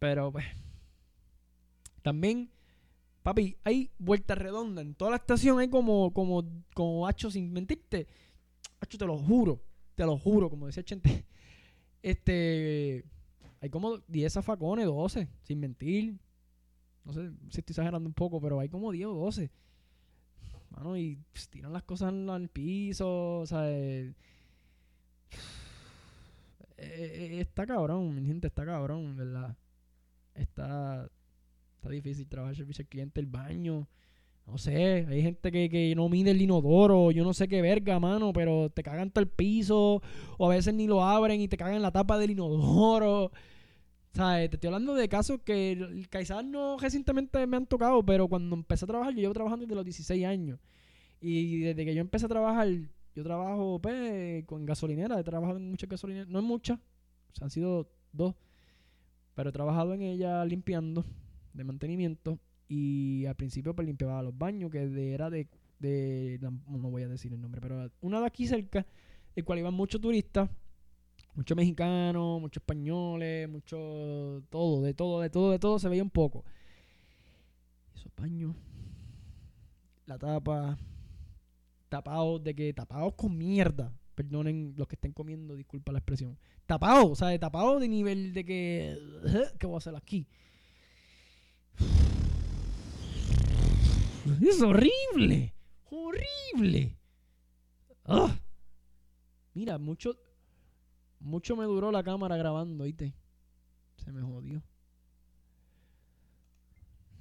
Pero 0.00 0.32
pues. 0.32 0.46
También, 2.02 2.50
papi, 3.22 3.56
hay 3.64 3.90
vuelta 3.98 4.34
redonda. 4.34 4.82
En 4.82 4.94
toda 4.94 5.12
la 5.12 5.16
estación 5.18 5.58
hay 5.58 5.68
como, 5.68 6.12
como, 6.12 6.44
como 6.74 7.06
hacho 7.06 7.30
sin 7.30 7.52
mentirte. 7.52 8.06
Hacho, 8.80 8.98
te 8.98 9.06
lo 9.06 9.18
juro. 9.18 9.62
Te 9.94 10.04
lo 10.04 10.18
juro, 10.18 10.50
como 10.50 10.66
decía 10.66 10.82
Chente. 10.82 11.24
Este. 12.02 13.04
Hay 13.60 13.70
como 13.70 13.98
10 14.08 14.32
zafacones, 14.32 14.86
12, 14.86 15.28
sin 15.42 15.60
mentir. 15.60 16.18
No 17.04 17.12
sé 17.12 17.30
si 17.48 17.60
estoy 17.60 17.72
exagerando 17.72 18.08
un 18.08 18.14
poco, 18.14 18.40
pero 18.40 18.58
hay 18.58 18.68
como 18.68 18.90
10 18.90 19.06
o 19.06 19.14
12 19.14 19.52
y 20.96 21.16
pues, 21.32 21.48
tiran 21.48 21.72
las 21.72 21.82
cosas 21.84 22.12
al 22.12 22.48
piso, 22.48 23.40
o 23.40 23.46
sea, 23.46 23.70
eh, 23.70 24.14
está 27.40 27.66
cabrón, 27.66 28.14
mi 28.14 28.26
gente, 28.26 28.48
está 28.48 28.64
cabrón, 28.64 29.16
¿verdad? 29.16 29.56
Está, 30.34 31.08
está 31.82 31.90
difícil 31.90 32.28
trabajar 32.28 32.54
servicio 32.54 32.82
al 32.82 32.88
cliente, 32.88 33.20
el 33.20 33.26
baño. 33.26 33.88
No 34.46 34.56
sé, 34.56 35.04
hay 35.08 35.22
gente 35.22 35.50
que, 35.50 35.68
que 35.68 35.94
no 35.96 36.08
mide 36.08 36.30
el 36.30 36.40
inodoro, 36.40 37.10
yo 37.10 37.24
no 37.24 37.34
sé 37.34 37.48
qué 37.48 37.60
verga, 37.60 37.98
mano, 37.98 38.32
pero 38.32 38.70
te 38.70 38.82
cagan 38.82 39.10
todo 39.10 39.22
el 39.22 39.28
piso, 39.28 40.00
o 40.38 40.50
a 40.50 40.54
veces 40.54 40.74
ni 40.74 40.86
lo 40.86 41.04
abren 41.04 41.40
y 41.40 41.48
te 41.48 41.56
cagan 41.56 41.82
la 41.82 41.90
tapa 41.90 42.18
del 42.18 42.30
inodoro. 42.30 43.32
¿Sabes? 44.12 44.50
Te 44.50 44.56
estoy 44.56 44.68
hablando 44.68 44.94
de 44.94 45.08
casos 45.08 45.40
que 45.44 46.06
quizás 46.10 46.44
no 46.44 46.76
recientemente 46.78 47.46
me 47.46 47.56
han 47.56 47.66
tocado, 47.66 48.04
pero 48.04 48.28
cuando 48.28 48.54
empecé 48.54 48.84
a 48.84 48.88
trabajar, 48.88 49.14
yo 49.14 49.20
llevo 49.20 49.34
trabajando 49.34 49.64
desde 49.64 49.74
los 49.74 49.84
16 49.84 50.24
años. 50.24 50.60
Y 51.20 51.60
desde 51.60 51.84
que 51.84 51.94
yo 51.94 52.00
empecé 52.00 52.26
a 52.26 52.28
trabajar, 52.28 52.68
yo 53.14 53.22
trabajo 53.24 53.80
pues, 53.80 54.44
con 54.44 54.66
gasolinera, 54.66 55.18
he 55.18 55.24
trabajado 55.24 55.58
en 55.58 55.70
muchas 55.70 55.88
gasolineras, 55.88 56.28
no 56.28 56.40
en 56.40 56.44
muchas, 56.44 56.78
o 56.78 57.34
sea, 57.34 57.46
han 57.46 57.50
sido 57.50 57.90
dos, 58.12 58.34
pero 59.34 59.50
he 59.50 59.52
trabajado 59.52 59.94
en 59.94 60.02
ella 60.02 60.44
limpiando, 60.44 61.04
de 61.52 61.64
mantenimiento, 61.64 62.38
y 62.68 63.26
al 63.26 63.34
principio 63.34 63.74
pues 63.74 63.86
limpiaba 63.86 64.22
los 64.22 64.36
baños, 64.36 64.70
que 64.70 65.12
era 65.12 65.28
de, 65.30 65.48
de, 65.78 66.38
no 66.40 66.90
voy 66.90 67.02
a 67.02 67.08
decir 67.08 67.32
el 67.32 67.40
nombre, 67.40 67.60
pero 67.60 67.90
una 68.00 68.20
de 68.20 68.26
aquí 68.26 68.46
cerca, 68.46 68.86
el 69.36 69.44
cual 69.44 69.58
iban 69.58 69.74
muchos 69.74 70.00
turistas, 70.00 70.48
muchos 71.34 71.56
mexicanos, 71.56 72.40
muchos 72.40 72.62
españoles, 72.62 73.48
mucho 73.48 74.42
todo, 74.50 74.82
de 74.82 74.94
todo, 74.94 75.20
de 75.20 75.30
todo, 75.30 75.50
de 75.50 75.58
todo 75.58 75.78
se 75.78 75.88
veía 75.88 76.02
un 76.02 76.10
poco. 76.10 76.44
Esos 77.94 78.12
baños, 78.16 78.54
la 80.06 80.18
tapa, 80.18 80.78
tapados 81.88 82.42
de 82.42 82.54
que 82.54 82.72
tapados 82.72 83.14
con 83.14 83.36
mierda. 83.36 83.92
Perdonen 84.14 84.74
los 84.76 84.86
que 84.88 84.96
estén 84.96 85.12
comiendo, 85.12 85.54
disculpa 85.56 85.92
la 85.92 85.98
expresión. 85.98 86.38
Tapados, 86.66 87.10
o 87.10 87.14
sea, 87.14 87.38
tapados 87.38 87.80
de 87.80 87.88
nivel 87.88 88.34
de 88.34 88.44
que. 88.44 88.98
¿Qué 89.58 89.66
voy 89.66 89.74
a 89.74 89.78
hacer 89.78 89.96
aquí? 89.96 90.26
Es 94.40 94.60
horrible. 94.60 95.54
Horrible. 95.90 96.96
Ah. 98.04 98.36
Mira, 99.54 99.78
mucho. 99.78 100.16
Mucho 101.20 101.56
me 101.56 101.64
duró 101.64 101.92
la 101.92 102.02
cámara 102.02 102.36
grabando, 102.36 102.84
¿viste? 102.84 103.14
Se 103.96 104.10
me 104.12 104.22
jodió. 104.22 104.62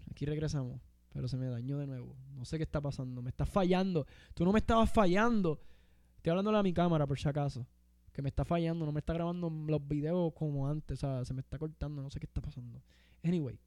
Aquí 0.09 0.25
regresamos. 0.25 0.81
Pero 1.13 1.27
se 1.27 1.37
me 1.37 1.47
dañó 1.47 1.77
de 1.77 1.87
nuevo. 1.87 2.15
No 2.33 2.45
sé 2.45 2.57
qué 2.57 2.63
está 2.63 2.81
pasando. 2.81 3.21
Me 3.21 3.29
está 3.29 3.45
fallando. 3.45 4.05
Tú 4.33 4.45
no 4.45 4.51
me 4.51 4.59
estabas 4.59 4.91
fallando. 4.91 5.59
Estoy 6.17 6.31
hablándole 6.31 6.57
a 6.57 6.63
mi 6.63 6.73
cámara 6.73 7.05
por 7.05 7.19
si 7.19 7.27
acaso. 7.27 7.67
Que 8.13 8.21
me 8.21 8.29
está 8.29 8.45
fallando. 8.45 8.85
No 8.85 8.91
me 8.91 8.99
está 8.99 9.13
grabando 9.13 9.49
los 9.49 9.87
videos 9.87 10.33
como 10.33 10.67
antes. 10.67 10.97
O 10.97 11.01
sea, 11.01 11.25
se 11.25 11.33
me 11.33 11.41
está 11.41 11.59
cortando. 11.59 12.01
No 12.01 12.09
sé 12.09 12.19
qué 12.19 12.25
está 12.25 12.41
pasando. 12.41 12.81
Anyway. 13.23 13.59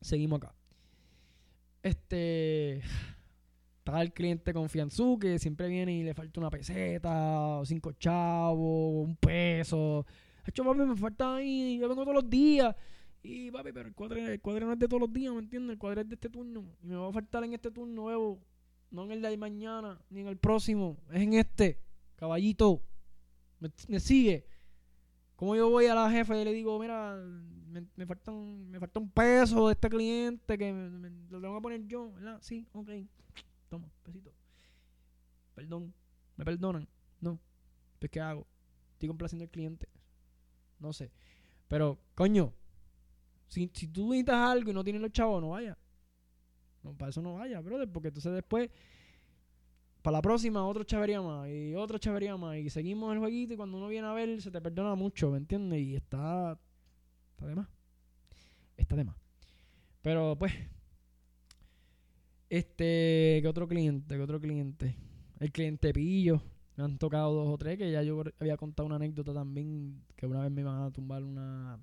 Seguimos 0.00 0.38
acá. 0.38 0.54
Este. 1.82 2.82
Está 3.78 4.02
el 4.02 4.12
cliente 4.12 4.52
confianzú 4.52 5.18
que 5.18 5.38
siempre 5.38 5.66
viene 5.68 5.94
y 5.94 6.02
le 6.02 6.12
falta 6.12 6.40
una 6.40 6.50
peseta, 6.50 7.62
cinco 7.64 7.92
chavos, 7.92 9.06
un 9.06 9.16
peso. 9.16 10.04
Hecho, 10.44 10.62
papi, 10.62 10.80
me 10.80 10.96
falta 10.96 11.36
ahí. 11.36 11.78
Yo 11.78 11.88
vengo 11.88 12.02
todos 12.02 12.16
los 12.16 12.28
días. 12.28 12.74
Y 13.22 13.50
papi, 13.50 13.72
pero 13.72 13.88
el 13.88 13.94
cuadro, 13.94 14.16
el 14.18 14.40
cuadro 14.40 14.66
no 14.66 14.72
es 14.74 14.78
de 14.78 14.88
todos 14.88 15.00
los 15.00 15.12
días, 15.12 15.32
¿me 15.32 15.40
entiendes? 15.40 15.72
El 15.72 15.78
cuadro 15.78 16.02
es 16.02 16.08
de 16.08 16.14
este 16.14 16.28
turno. 16.28 16.64
Y 16.82 16.86
me 16.86 16.96
va 16.96 17.08
a 17.08 17.12
faltar 17.12 17.44
en 17.44 17.54
este 17.54 17.70
turno, 17.70 18.02
nuevo. 18.02 18.40
No 18.90 19.04
en 19.04 19.12
el 19.12 19.22
de 19.22 19.36
mañana, 19.36 20.00
ni 20.10 20.20
en 20.20 20.28
el 20.28 20.36
próximo. 20.36 20.98
Es 21.10 21.22
en 21.22 21.34
este. 21.34 21.80
Caballito. 22.16 22.82
Me, 23.60 24.00
sigue. 24.00 24.46
Como 25.38 25.54
yo 25.54 25.70
voy 25.70 25.86
a 25.86 25.94
la 25.94 26.10
jefa 26.10 26.36
y 26.36 26.44
le 26.44 26.52
digo, 26.52 26.76
mira, 26.80 27.14
me, 27.14 27.86
me, 27.94 28.06
falta, 28.06 28.32
un, 28.32 28.72
me 28.72 28.80
peso 29.14 29.68
de 29.68 29.74
este 29.74 29.88
cliente 29.88 30.58
que 30.58 30.72
lo 31.30 31.40
tengo 31.40 31.54
que 31.54 31.62
poner 31.62 31.86
yo, 31.86 32.10
¿verdad? 32.10 32.38
Sí, 32.42 32.66
ok. 32.72 32.90
Toma, 33.68 33.88
pesito. 34.02 34.34
Perdón. 35.54 35.94
¿Me 36.34 36.44
perdonan? 36.44 36.88
No. 37.20 37.38
Pues, 38.00 38.10
¿qué 38.10 38.20
hago? 38.20 38.48
Estoy 38.94 39.06
complaciendo 39.06 39.44
al 39.44 39.50
cliente. 39.50 39.88
No 40.80 40.92
sé. 40.92 41.12
Pero, 41.68 42.00
coño, 42.16 42.52
si, 43.46 43.70
si 43.72 43.86
tú 43.86 44.08
necesitas 44.08 44.50
algo 44.50 44.72
y 44.72 44.74
no 44.74 44.82
tienes 44.82 45.00
los 45.00 45.12
chavos, 45.12 45.40
no 45.40 45.50
vaya. 45.50 45.78
No, 46.82 46.94
para 46.94 47.10
eso 47.10 47.22
no 47.22 47.34
vaya, 47.34 47.60
brother, 47.60 47.88
porque 47.88 48.08
entonces 48.08 48.32
después, 48.32 48.70
para 50.02 50.18
la 50.18 50.22
próxima, 50.22 50.64
otro 50.66 50.84
chavería 50.84 51.20
más 51.20 51.48
y 51.48 51.74
otro 51.74 51.98
chavería 51.98 52.36
más 52.36 52.56
y 52.56 52.70
seguimos 52.70 53.12
el 53.12 53.18
jueguito 53.18 53.54
y 53.54 53.56
cuando 53.56 53.78
uno 53.78 53.88
viene 53.88 54.06
a 54.06 54.12
ver, 54.12 54.40
se 54.40 54.50
te 54.50 54.60
perdona 54.60 54.94
mucho, 54.94 55.30
¿me 55.30 55.38
entiendes? 55.38 55.80
Y 55.80 55.96
está, 55.96 56.58
está 57.30 57.46
de 57.46 57.54
más. 57.56 57.68
Está 58.76 58.96
de 58.96 59.04
más. 59.04 59.16
Pero 60.02 60.36
pues, 60.38 60.52
este, 62.48 63.40
¿qué 63.42 63.48
otro 63.48 63.68
cliente? 63.68 64.16
¿Qué 64.16 64.22
otro 64.22 64.40
cliente? 64.40 64.96
El 65.38 65.52
cliente 65.52 65.92
pillo. 65.92 66.40
Me 66.76 66.84
han 66.84 66.96
tocado 66.96 67.34
dos 67.34 67.48
o 67.48 67.58
tres 67.58 67.76
que 67.76 67.90
ya 67.90 68.02
yo 68.02 68.22
había 68.38 68.56
contado 68.56 68.86
una 68.86 68.96
anécdota 68.96 69.34
también 69.34 70.04
que 70.16 70.26
una 70.26 70.40
vez 70.40 70.50
me 70.50 70.60
iban 70.60 70.80
a 70.80 70.90
tumbar 70.92 71.24
una 71.24 71.78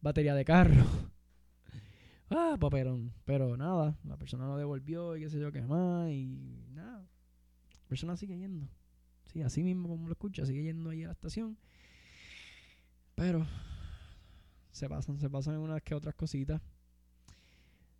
batería 0.00 0.34
de 0.34 0.44
carro. 0.44 0.84
ah, 2.30 2.56
paperón. 2.58 3.12
Pero 3.24 3.56
nada, 3.56 3.96
la 4.04 4.16
persona 4.16 4.46
lo 4.46 4.56
devolvió 4.56 5.16
y 5.16 5.20
qué 5.20 5.30
sé 5.30 5.38
yo 5.38 5.52
qué 5.52 5.62
más. 5.62 6.10
Y 6.10 6.66
nada, 6.74 7.06
persona 7.88 8.16
sigue 8.16 8.38
yendo. 8.38 8.68
Sí, 9.32 9.42
así 9.42 9.62
mismo 9.62 9.88
como 9.88 10.06
lo 10.06 10.12
escucha, 10.12 10.46
sigue 10.46 10.62
yendo 10.62 10.90
ahí 10.90 11.04
a 11.04 11.08
la 11.08 11.12
estación. 11.12 11.56
Pero 13.14 13.46
se 14.70 14.88
pasan, 14.88 15.18
se 15.18 15.28
pasan 15.28 15.54
en 15.54 15.60
unas 15.60 15.82
que 15.82 15.94
otras 15.94 16.14
cositas. 16.14 16.60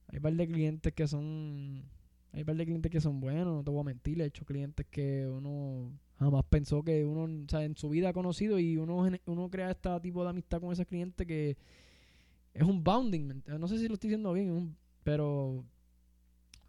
Hay 0.09 0.18
un 0.18 0.23
par 0.23 0.35
de 0.35 0.47
clientes 0.47 0.92
que 0.92 1.07
son. 1.07 1.85
Hay 2.33 2.45
un 2.47 2.57
de 2.57 2.64
clientes 2.64 2.92
que 2.92 3.00
son 3.00 3.21
buenos, 3.21 3.54
no 3.54 3.64
te 3.64 3.71
voy 3.71 3.80
a 3.80 3.85
mentir. 3.85 4.21
He 4.21 4.26
hecho 4.26 4.45
clientes 4.45 4.87
que 4.90 5.26
uno 5.26 5.99
jamás 6.18 6.45
pensó 6.49 6.83
que 6.83 7.04
uno, 7.04 7.25
o 7.25 7.49
sea, 7.49 7.64
en 7.64 7.76
su 7.76 7.88
vida 7.88 8.11
ha 8.11 8.12
conocido 8.12 8.59
y 8.59 8.76
uno, 8.76 9.09
uno 9.26 9.50
crea 9.50 9.71
este 9.71 9.88
tipo 10.00 10.23
de 10.25 10.30
amistad 10.30 10.61
con 10.61 10.73
esos 10.73 10.87
clientes 10.87 11.26
que 11.26 11.57
es 12.54 12.62
un 12.62 12.83
bounding, 12.83 13.42
no 13.47 13.68
sé 13.68 13.78
si 13.78 13.87
lo 13.87 13.95
estoy 13.95 14.09
diciendo 14.11 14.33
bien, 14.33 14.76
pero 15.04 15.64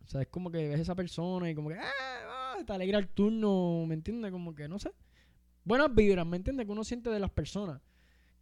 o 0.06 0.08
sea, 0.08 0.22
es 0.22 0.28
como 0.28 0.52
que 0.52 0.70
ves 0.70 0.80
esa 0.80 0.96
persona 0.96 1.50
y 1.50 1.56
como 1.56 1.70
que 1.70 1.76
ah, 1.76 2.29
te 2.66 2.74
alegra 2.74 3.00
el 3.00 3.08
turno, 3.08 3.86
¿me 3.88 3.96
entiendes? 3.96 4.32
Como 4.32 4.56
que 4.56 4.68
no 4.68 4.80
sé. 4.80 4.92
Buenas 5.64 5.94
vibras, 5.94 6.26
¿me 6.26 6.38
entiendes? 6.38 6.66
Que 6.66 6.72
uno 6.72 6.84
siente 6.84 7.10
de 7.10 7.20
las 7.20 7.32
personas. 7.32 7.82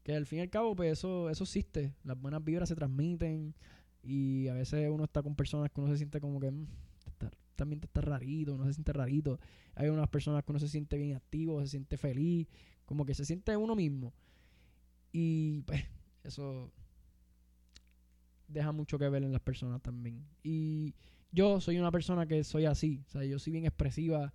Que 0.03 0.15
al 0.15 0.25
fin 0.25 0.39
y 0.39 0.41
al 0.43 0.49
cabo, 0.49 0.75
pues 0.75 0.93
eso, 0.93 1.29
eso 1.29 1.43
existe. 1.43 1.93
Las 2.03 2.19
buenas 2.19 2.43
vibras 2.43 2.69
se 2.69 2.75
transmiten. 2.75 3.53
Y 4.03 4.47
a 4.47 4.53
veces 4.53 4.89
uno 4.89 5.03
está 5.03 5.21
con 5.21 5.35
personas 5.35 5.69
que 5.71 5.81
uno 5.81 5.91
se 5.91 5.97
siente 5.97 6.21
como 6.21 6.39
que 6.39 6.51
mm, 6.51 6.67
también 7.55 7.81
está 7.83 8.01
rarito, 8.01 8.55
uno 8.55 8.65
se 8.65 8.73
siente 8.73 8.93
rarito. 8.93 9.39
Hay 9.75 9.89
unas 9.89 10.07
personas 10.07 10.43
que 10.43 10.51
uno 10.51 10.59
se 10.59 10.69
siente 10.69 10.97
bien 10.97 11.15
activo, 11.17 11.59
se 11.61 11.67
siente 11.67 11.97
feliz, 11.97 12.47
como 12.85 13.05
que 13.05 13.13
se 13.13 13.25
siente 13.25 13.57
uno 13.57 13.75
mismo. 13.75 14.13
Y 15.11 15.61
pues, 15.63 15.83
eso 16.23 16.71
deja 18.47 18.71
mucho 18.71 18.97
que 18.97 19.09
ver 19.09 19.23
en 19.23 19.33
las 19.33 19.41
personas 19.41 19.81
también. 19.81 20.25
Y 20.43 20.95
yo 21.37 21.61
soy 21.61 21.77
una 21.77 21.91
persona 21.91 22.25
que 22.25 22.43
soy 22.43 22.65
así, 22.65 23.03
o 23.05 23.09
sea, 23.11 23.23
yo 23.23 23.37
soy 23.37 23.53
bien 23.53 23.65
expresiva 23.65 24.33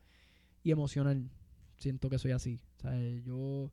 y 0.63 0.71
emocional. 0.71 1.29
Siento 1.77 2.09
que 2.09 2.17
soy 2.17 2.31
así. 2.31 2.61
O 2.79 2.81
sea, 2.81 2.97
yo 3.25 3.73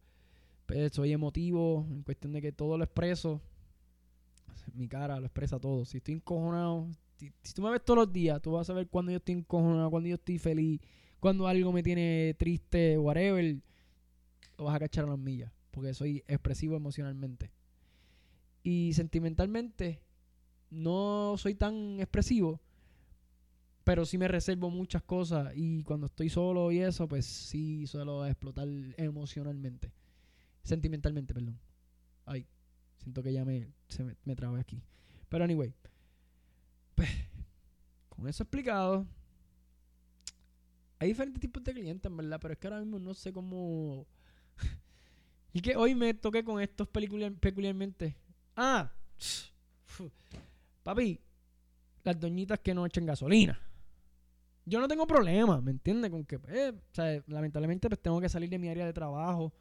pues, 0.66 0.92
soy 0.92 1.14
emotivo 1.14 1.86
en 1.92 2.02
cuestión 2.02 2.34
de 2.34 2.42
que 2.42 2.52
todo 2.52 2.76
lo 2.76 2.84
expreso. 2.84 3.40
Mi 4.74 4.88
cara 4.88 5.20
lo 5.20 5.28
expresa 5.28 5.60
todo. 5.60 5.86
Si 5.86 5.98
estoy 5.98 6.16
encojonado, 6.16 6.88
si, 7.18 7.32
tú 7.54 7.62
me 7.62 7.70
ves 7.70 7.86
todos 7.86 8.00
los 8.00 8.12
días, 8.12 8.42
tú 8.42 8.54
vas 8.54 8.68
a 8.68 8.74
ver 8.74 8.88
cuando 8.88 9.12
yo 9.12 9.18
estoy 9.18 9.36
encojonado, 9.36 9.92
cuando 9.92 10.10
yo 10.10 10.16
estoy 10.16 10.40
feliz, 10.40 10.82
cuando 11.20 11.48
algo 11.48 11.72
me 11.72 11.84
tiene 11.84 12.36
triste, 12.36 12.98
whatever, 12.98 13.58
lo 14.58 14.64
vas 14.64 14.76
a 14.76 14.80
cachar 14.80 15.06
a 15.06 15.10
las 15.10 15.20
millas. 15.20 15.52
Porque 15.70 15.94
soy 15.94 16.24
expresivo 16.28 16.76
emocionalmente. 16.76 17.52
Y 18.64 18.94
sentimentalmente, 18.94 20.02
no 20.72 21.36
soy 21.38 21.54
tan 21.54 22.00
expresivo, 22.00 22.60
pero 23.90 24.06
sí 24.06 24.20
me 24.20 24.28
reservo 24.28 24.70
muchas 24.70 25.02
cosas 25.02 25.52
y 25.56 25.82
cuando 25.82 26.06
estoy 26.06 26.30
solo 26.30 26.72
y 26.72 26.78
eso, 26.78 27.08
pues 27.08 27.26
sí 27.26 27.88
suelo 27.88 28.24
explotar 28.24 28.68
emocionalmente. 28.98 29.92
Sentimentalmente, 30.62 31.34
perdón. 31.34 31.60
Ay, 32.24 32.46
siento 33.00 33.24
que 33.24 33.34
ya 33.34 33.44
me, 33.44 33.68
se 33.88 34.04
me, 34.04 34.16
me 34.26 34.36
trabé 34.36 34.60
aquí. 34.60 34.80
Pero 35.28 35.44
anyway, 35.44 35.74
pues, 36.94 37.10
con 38.10 38.28
eso 38.28 38.44
explicado, 38.44 39.08
hay 41.00 41.08
diferentes 41.08 41.42
tipos 41.42 41.64
de 41.64 41.74
clientes, 41.74 42.16
verdad, 42.16 42.38
pero 42.40 42.54
es 42.54 42.60
que 42.60 42.68
ahora 42.68 42.82
mismo 42.82 43.00
no 43.00 43.16
sé 43.16 43.34
cómo... 43.34 44.06
y 45.52 45.62
que 45.62 45.76
hoy 45.76 45.96
me 45.96 46.14
toqué 46.14 46.44
con 46.44 46.62
estos 46.62 46.88
peculiarmente. 46.90 48.16
Ah, 48.56 48.92
Papi, 50.84 51.20
las 52.04 52.20
doñitas 52.20 52.60
que 52.60 52.76
no 52.76 52.86
echen 52.86 53.08
gasolina. 53.08 53.60
Yo 54.70 54.80
no 54.80 54.88
tengo 54.88 55.08
problema, 55.08 55.60
¿me 55.62 55.72
entiendes? 55.72 56.12
Con 56.12 56.26
que, 56.26 56.40
eh, 56.48 56.72
o 56.72 56.94
sea, 56.94 57.24
lamentablemente 57.26 57.90
pues 57.90 58.00
tengo 58.00 58.22
que 58.22 58.30
salir 58.30 58.52
de 58.52 58.60
mi 58.60 58.70
área 58.70 58.86
de 58.86 58.94
trabajo 58.94 59.52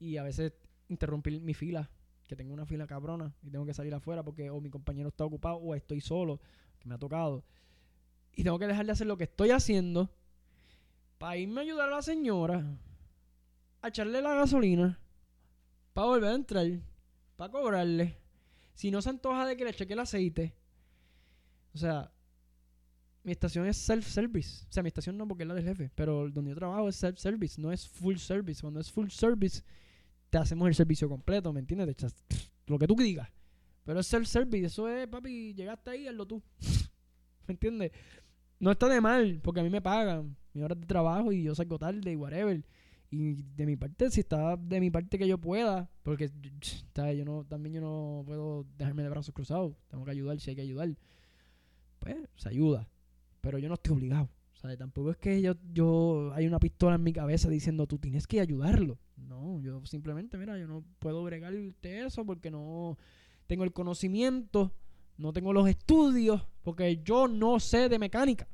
y 0.00 0.16
a 0.16 0.24
veces 0.24 0.52
interrumpir 0.88 1.40
mi 1.40 1.54
fila, 1.54 1.88
que 2.26 2.34
tengo 2.34 2.52
una 2.52 2.66
fila 2.66 2.88
cabrona 2.88 3.32
y 3.44 3.50
tengo 3.50 3.64
que 3.64 3.72
salir 3.72 3.94
afuera 3.94 4.24
porque 4.24 4.50
o 4.50 4.60
mi 4.60 4.68
compañero 4.68 5.10
está 5.10 5.24
ocupado 5.24 5.58
o 5.58 5.76
estoy 5.76 6.00
solo, 6.00 6.40
que 6.80 6.88
me 6.88 6.96
ha 6.96 6.98
tocado. 6.98 7.44
Y 8.34 8.42
tengo 8.42 8.58
que 8.58 8.66
dejar 8.66 8.84
de 8.84 8.92
hacer 8.92 9.06
lo 9.06 9.16
que 9.16 9.24
estoy 9.24 9.50
haciendo 9.52 10.10
para 11.18 11.36
irme 11.36 11.60
a 11.60 11.62
ayudar 11.62 11.88
a 11.88 11.96
la 11.96 12.02
señora 12.02 12.66
a 13.80 13.88
echarle 13.88 14.20
la 14.20 14.34
gasolina, 14.34 14.98
para 15.92 16.08
volver 16.08 16.30
a 16.30 16.34
entrar, 16.34 16.66
para 17.36 17.52
cobrarle. 17.52 18.18
Si 18.74 18.90
no 18.90 19.00
se 19.00 19.10
antoja 19.10 19.46
de 19.46 19.56
que 19.56 19.64
le 19.64 19.72
cheque 19.72 19.92
el 19.92 20.00
aceite. 20.00 20.52
O 21.74 21.78
sea, 21.78 22.10
mi 23.26 23.32
estación 23.32 23.66
es 23.66 23.76
self-service. 23.76 24.66
O 24.68 24.72
sea, 24.72 24.84
mi 24.84 24.86
estación 24.86 25.18
no 25.18 25.26
porque 25.26 25.42
es 25.42 25.48
la 25.48 25.54
del 25.54 25.64
jefe, 25.64 25.90
pero 25.96 26.30
donde 26.30 26.50
yo 26.50 26.56
trabajo 26.56 26.88
es 26.88 26.94
self-service, 26.94 27.60
no 27.60 27.72
es 27.72 27.88
full 27.88 28.18
service. 28.18 28.60
Cuando 28.60 28.78
es 28.78 28.92
full 28.92 29.08
service, 29.08 29.64
te 30.30 30.38
hacemos 30.38 30.68
el 30.68 30.76
servicio 30.76 31.08
completo, 31.08 31.52
¿me 31.52 31.58
entiendes? 31.58 31.96
Lo 32.68 32.78
que 32.78 32.86
tú 32.86 32.94
digas. 32.94 33.28
Pero 33.82 33.98
es 33.98 34.06
self-service, 34.06 34.66
eso 34.66 34.88
es, 34.88 35.08
papi, 35.08 35.54
llegaste 35.54 35.90
ahí, 35.90 36.06
hazlo 36.06 36.24
tú. 36.24 36.40
¿Me 37.48 37.52
entiendes? 37.54 37.90
No 38.60 38.70
está 38.70 38.88
de 38.88 39.00
mal, 39.00 39.40
porque 39.42 39.58
a 39.58 39.64
mí 39.64 39.70
me 39.70 39.82
pagan 39.82 40.36
mi 40.52 40.62
hora 40.62 40.76
de 40.76 40.86
trabajo 40.86 41.32
y 41.32 41.42
yo 41.42 41.54
salgo 41.56 41.80
tarde 41.80 42.12
y 42.12 42.14
whatever. 42.14 42.64
Y 43.10 43.42
de 43.42 43.66
mi 43.66 43.74
parte, 43.74 44.08
si 44.08 44.20
está 44.20 44.56
de 44.56 44.78
mi 44.78 44.92
parte 44.92 45.18
que 45.18 45.26
yo 45.26 45.38
pueda, 45.38 45.90
porque 46.04 46.30
yo 47.16 47.24
no, 47.24 47.44
también 47.44 47.74
yo 47.74 47.80
no 47.80 48.22
puedo 48.24 48.64
dejarme 48.78 49.02
de 49.02 49.08
brazos 49.08 49.34
cruzados, 49.34 49.74
tengo 49.88 50.04
que 50.04 50.12
ayudar 50.12 50.38
si 50.38 50.50
hay 50.50 50.56
que 50.56 50.62
ayudar, 50.62 50.96
pues 51.98 52.16
se 52.36 52.48
ayuda, 52.48 52.88
pero 53.46 53.60
yo 53.60 53.68
no 53.68 53.74
estoy 53.74 53.92
obligado. 53.92 54.28
Sea, 54.54 54.76
tampoco 54.76 55.12
es 55.12 55.18
que 55.18 55.40
yo, 55.40 55.54
yo 55.72 56.32
hay 56.34 56.48
una 56.48 56.58
pistola 56.58 56.96
en 56.96 57.04
mi 57.04 57.12
cabeza 57.12 57.48
diciendo 57.48 57.86
tú 57.86 57.96
tienes 57.96 58.26
que 58.26 58.40
ayudarlo. 58.40 58.98
No, 59.16 59.60
yo 59.60 59.86
simplemente, 59.86 60.36
mira, 60.36 60.58
yo 60.58 60.66
no 60.66 60.82
puedo 60.98 61.22
bregarte 61.22 62.04
eso 62.04 62.26
porque 62.26 62.50
no 62.50 62.98
tengo 63.46 63.62
el 63.62 63.72
conocimiento, 63.72 64.74
no 65.16 65.32
tengo 65.32 65.52
los 65.52 65.68
estudios, 65.68 66.44
porque 66.64 67.00
yo 67.04 67.28
no 67.28 67.60
sé 67.60 67.88
de 67.88 68.00
mecánica. 68.00 68.48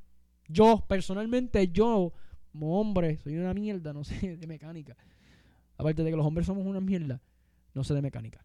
Yo, 0.47 0.85
personalmente, 0.87 1.69
yo 1.69 2.13
como 2.53 2.79
hombre, 2.79 3.19
soy 3.23 3.39
una 3.39 3.55
mierda, 3.55 3.95
no 3.95 4.05
sé 4.05 4.37
de 4.37 4.47
mecánica. 4.47 4.95
Aparte 5.79 6.05
de 6.05 6.11
que 6.11 6.17
los 6.19 6.27
hombres 6.27 6.47
somos 6.47 6.67
una 6.67 6.83
mierda, 6.83 7.23
no 7.73 7.83
sé 7.83 7.95
de 7.95 8.03
mecánica. 8.03 8.45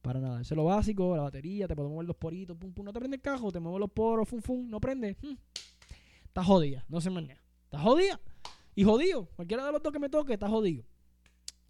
Para 0.00 0.20
nada. 0.20 0.40
Eso 0.40 0.54
es 0.54 0.56
lo 0.56 0.64
básico, 0.64 1.14
la 1.16 1.22
batería, 1.22 1.68
te 1.68 1.76
puedo 1.76 1.88
mover 1.90 2.06
los 2.06 2.16
poritos, 2.16 2.56
pum, 2.56 2.72
pum, 2.72 2.84
no 2.84 2.92
te 2.92 2.98
prende 2.98 3.16
el 3.16 3.22
cajo, 3.22 3.52
te 3.52 3.60
muevo 3.60 3.78
los 3.78 3.90
poros, 3.90 4.28
fum, 4.28 4.40
fum, 4.40 4.68
no 4.68 4.80
prende. 4.80 5.16
Hmm. 5.20 5.36
Está 6.24 6.42
jodida, 6.42 6.84
no 6.88 7.00
sé 7.00 7.10
mañana. 7.10 7.40
Está 7.64 7.80
jodida. 7.80 8.20
Y 8.74 8.84
jodido. 8.84 9.26
Cualquiera 9.36 9.66
de 9.66 9.72
los 9.72 9.82
dos 9.82 9.92
que 9.92 9.98
me 9.98 10.08
toque 10.08 10.32
está 10.32 10.48
jodido. 10.48 10.84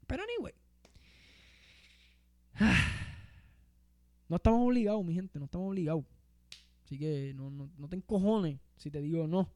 Pero 0.06 0.22
anyway. 0.22 0.54
No 4.26 4.36
estamos 4.36 4.66
obligados, 4.66 5.04
mi 5.04 5.12
gente, 5.12 5.38
no 5.38 5.44
estamos 5.44 5.68
obligados. 5.68 6.02
Así 6.82 6.98
que 6.98 7.34
no, 7.34 7.50
no, 7.50 7.70
no 7.76 7.88
te 7.88 7.96
encojones 7.96 8.58
si 8.76 8.90
te 8.90 9.02
digo 9.02 9.26
no. 9.26 9.50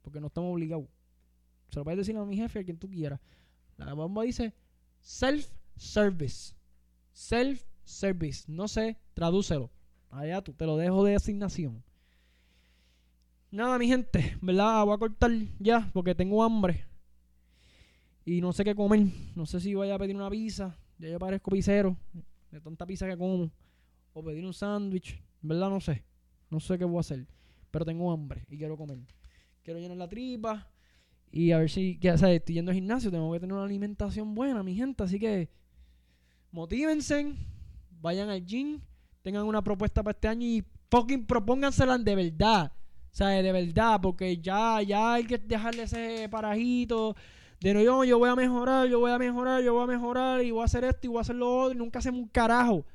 Porque 0.00 0.20
no 0.20 0.28
estamos 0.28 0.54
obligados. 0.54 0.86
Se 1.68 1.78
lo 1.78 1.84
puedes 1.84 1.98
decir 1.98 2.16
a 2.16 2.24
mi 2.24 2.34
jefe, 2.36 2.60
a 2.60 2.64
quien 2.64 2.78
tú 2.78 2.88
quieras. 2.88 3.20
La 3.76 3.92
bomba 3.92 4.22
dice 4.22 4.54
self-service. 5.00 6.54
Self-service. 7.90 8.44
No 8.48 8.68
sé, 8.68 8.98
tradúcelo. 9.14 9.70
Allá 10.10 10.42
tú, 10.42 10.52
te 10.52 10.66
lo 10.66 10.76
dejo 10.76 11.04
de 11.04 11.14
asignación. 11.14 11.82
Nada, 13.50 13.78
mi 13.78 13.88
gente, 13.88 14.36
¿verdad? 14.40 14.84
Voy 14.84 14.94
a 14.94 14.98
cortar 14.98 15.30
ya 15.58 15.90
porque 15.92 16.14
tengo 16.14 16.42
hambre. 16.42 16.84
Y 18.24 18.40
no 18.40 18.52
sé 18.52 18.64
qué 18.64 18.74
comer. 18.74 19.06
No 19.34 19.46
sé 19.46 19.60
si 19.60 19.74
voy 19.74 19.90
a 19.90 19.98
pedir 19.98 20.14
una 20.14 20.30
pizza. 20.30 20.78
Ya 20.98 21.08
yo 21.08 21.18
parezco 21.18 21.50
pisero. 21.50 21.96
De 22.50 22.60
tanta 22.60 22.86
pizza 22.86 23.08
que 23.08 23.16
como. 23.16 23.50
O 24.12 24.22
pedir 24.22 24.44
un 24.44 24.54
sándwich. 24.54 25.20
¿Verdad? 25.42 25.70
No 25.70 25.80
sé. 25.80 26.04
No 26.48 26.60
sé 26.60 26.78
qué 26.78 26.84
voy 26.84 26.98
a 26.98 27.00
hacer. 27.00 27.26
Pero 27.70 27.84
tengo 27.84 28.12
hambre 28.12 28.44
y 28.48 28.56
quiero 28.56 28.76
comer. 28.76 28.98
Quiero 29.62 29.80
llenar 29.80 29.96
la 29.96 30.08
tripa. 30.08 30.70
Y 31.32 31.52
a 31.52 31.58
ver 31.58 31.70
si, 31.70 31.98
ya 32.00 32.18
sabes, 32.18 32.40
estoy 32.40 32.56
yendo 32.56 32.72
al 32.72 32.74
gimnasio, 32.74 33.10
tengo 33.10 33.32
que 33.32 33.38
tener 33.38 33.54
una 33.54 33.64
alimentación 33.64 34.34
buena, 34.34 34.62
mi 34.62 34.74
gente. 34.74 35.04
Así 35.04 35.18
que 35.18 35.48
motívense, 36.50 37.34
vayan 38.00 38.28
al 38.28 38.44
gym, 38.44 38.80
tengan 39.22 39.44
una 39.44 39.62
propuesta 39.62 40.02
para 40.02 40.12
este 40.12 40.28
año 40.28 40.46
y 40.46 40.64
fucking 40.90 41.26
propóngansela 41.26 41.98
de 41.98 42.14
verdad. 42.14 42.72
O 43.12 43.14
sea, 43.14 43.28
de 43.28 43.52
verdad, 43.52 44.00
porque 44.00 44.38
ya, 44.38 44.80
ya 44.82 45.14
hay 45.14 45.24
que 45.24 45.38
dejarle 45.38 45.82
ese 45.82 46.28
parajito 46.28 47.16
de 47.60 47.74
no, 47.74 47.82
yo, 47.82 48.04
yo 48.04 48.18
voy 48.18 48.30
a 48.30 48.34
mejorar, 48.34 48.88
yo 48.88 49.00
voy 49.00 49.10
a 49.10 49.18
mejorar, 49.18 49.62
yo 49.62 49.74
voy 49.74 49.84
a 49.84 49.86
mejorar 49.86 50.42
y 50.42 50.50
voy 50.50 50.62
a 50.62 50.64
hacer 50.64 50.82
esto 50.84 51.06
y 51.06 51.08
voy 51.08 51.18
a 51.18 51.20
hacer 51.20 51.36
lo 51.36 51.64
otro 51.64 51.74
y 51.74 51.78
nunca 51.78 51.98
hacemos 51.98 52.20
un 52.20 52.28
carajo. 52.28 52.86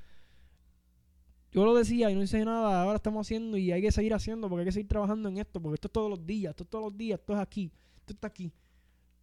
Yo 1.52 1.64
lo 1.64 1.76
decía 1.76 2.10
y 2.10 2.16
no 2.16 2.24
hice 2.24 2.44
nada, 2.44 2.82
ahora 2.82 2.96
estamos 2.96 3.28
haciendo 3.28 3.58
y 3.58 3.72
hay 3.72 3.82
que 3.82 3.92
seguir 3.92 4.14
haciendo 4.14 4.50
porque 4.50 4.62
hay 4.62 4.66
que 4.66 4.72
seguir 4.72 4.88
trabajando 4.88 5.30
en 5.30 5.38
esto, 5.38 5.62
porque 5.62 5.76
esto 5.76 5.88
es 5.88 5.92
todos 5.92 6.10
los 6.10 6.26
días, 6.26 6.50
esto 6.50 6.64
es 6.64 6.70
todos 6.70 6.86
los 6.86 6.98
días, 6.98 7.20
esto 7.20 7.34
es 7.34 7.40
aquí. 7.40 7.72
Esto 8.00 8.14
está 8.14 8.28
aquí. 8.28 8.52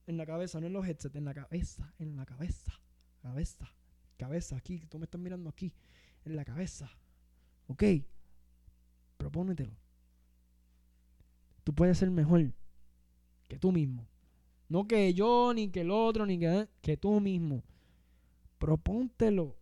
En 0.06 0.16
la 0.16 0.26
cabeza, 0.26 0.60
no 0.60 0.66
en 0.66 0.72
los 0.72 0.86
headsets, 0.86 1.14
en 1.16 1.24
la 1.24 1.34
cabeza, 1.34 1.92
en 1.98 2.16
la 2.16 2.24
cabeza. 2.24 2.72
Cabeza. 3.20 3.68
Cabeza, 4.22 4.54
aquí. 4.54 4.78
Tú 4.88 5.00
me 5.00 5.06
estás 5.06 5.20
mirando 5.20 5.50
aquí. 5.50 5.72
En 6.24 6.36
la 6.36 6.44
cabeza. 6.44 6.88
¿Ok? 7.66 7.82
Propónetelo. 9.16 9.72
Tú 11.64 11.74
puedes 11.74 11.98
ser 11.98 12.08
mejor 12.08 12.52
que 13.48 13.58
tú 13.58 13.72
mismo. 13.72 14.06
No 14.68 14.86
que 14.86 15.12
yo, 15.12 15.52
ni 15.52 15.70
que 15.70 15.80
el 15.80 15.90
otro, 15.90 16.24
ni 16.24 16.38
que, 16.38 16.68
que 16.80 16.96
tú 16.96 17.18
mismo. 17.18 17.64
Propóntelo. 18.58 19.56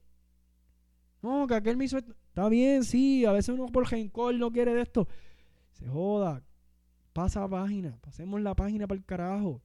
No, 1.23 1.46
que 1.46 1.55
aquel 1.55 1.79
me 1.79 1.87
hizo 1.87 1.96
Está 1.96 2.51
bien, 2.51 2.85
sí. 2.85 3.25
A 3.25 3.33
veces 3.33 3.55
uno 3.55 3.64
por 3.68 3.87
gencol 3.87 4.38
no 4.38 4.53
quiere 4.53 4.75
de 4.75 4.83
esto. 4.83 5.09
Se 5.73 5.88
joda. 5.88 6.44
Pasa 7.14 7.49
página. 7.49 7.99
Pasemos 8.03 8.42
la 8.42 8.55
página 8.55 8.87
para 8.87 8.99
el 8.99 9.07
carajo. 9.07 9.62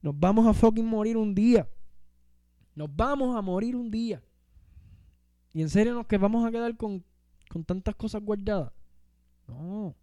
Nos 0.00 0.18
vamos 0.18 0.48
a 0.48 0.52
fucking 0.52 0.84
morir 0.84 1.16
un 1.16 1.32
día. 1.32 1.68
Nos 2.74 2.94
vamos 2.94 3.36
a 3.36 3.42
morir 3.42 3.76
un 3.76 3.90
día. 3.90 4.22
Y 5.52 5.62
en 5.62 5.68
serio 5.68 5.94
nos 5.94 6.06
que 6.06 6.18
vamos 6.18 6.46
a 6.46 6.50
quedar 6.50 6.76
con, 6.76 7.04
con 7.48 7.64
tantas 7.64 7.94
cosas 7.94 8.22
guardadas. 8.22 8.72
No. 9.46 9.94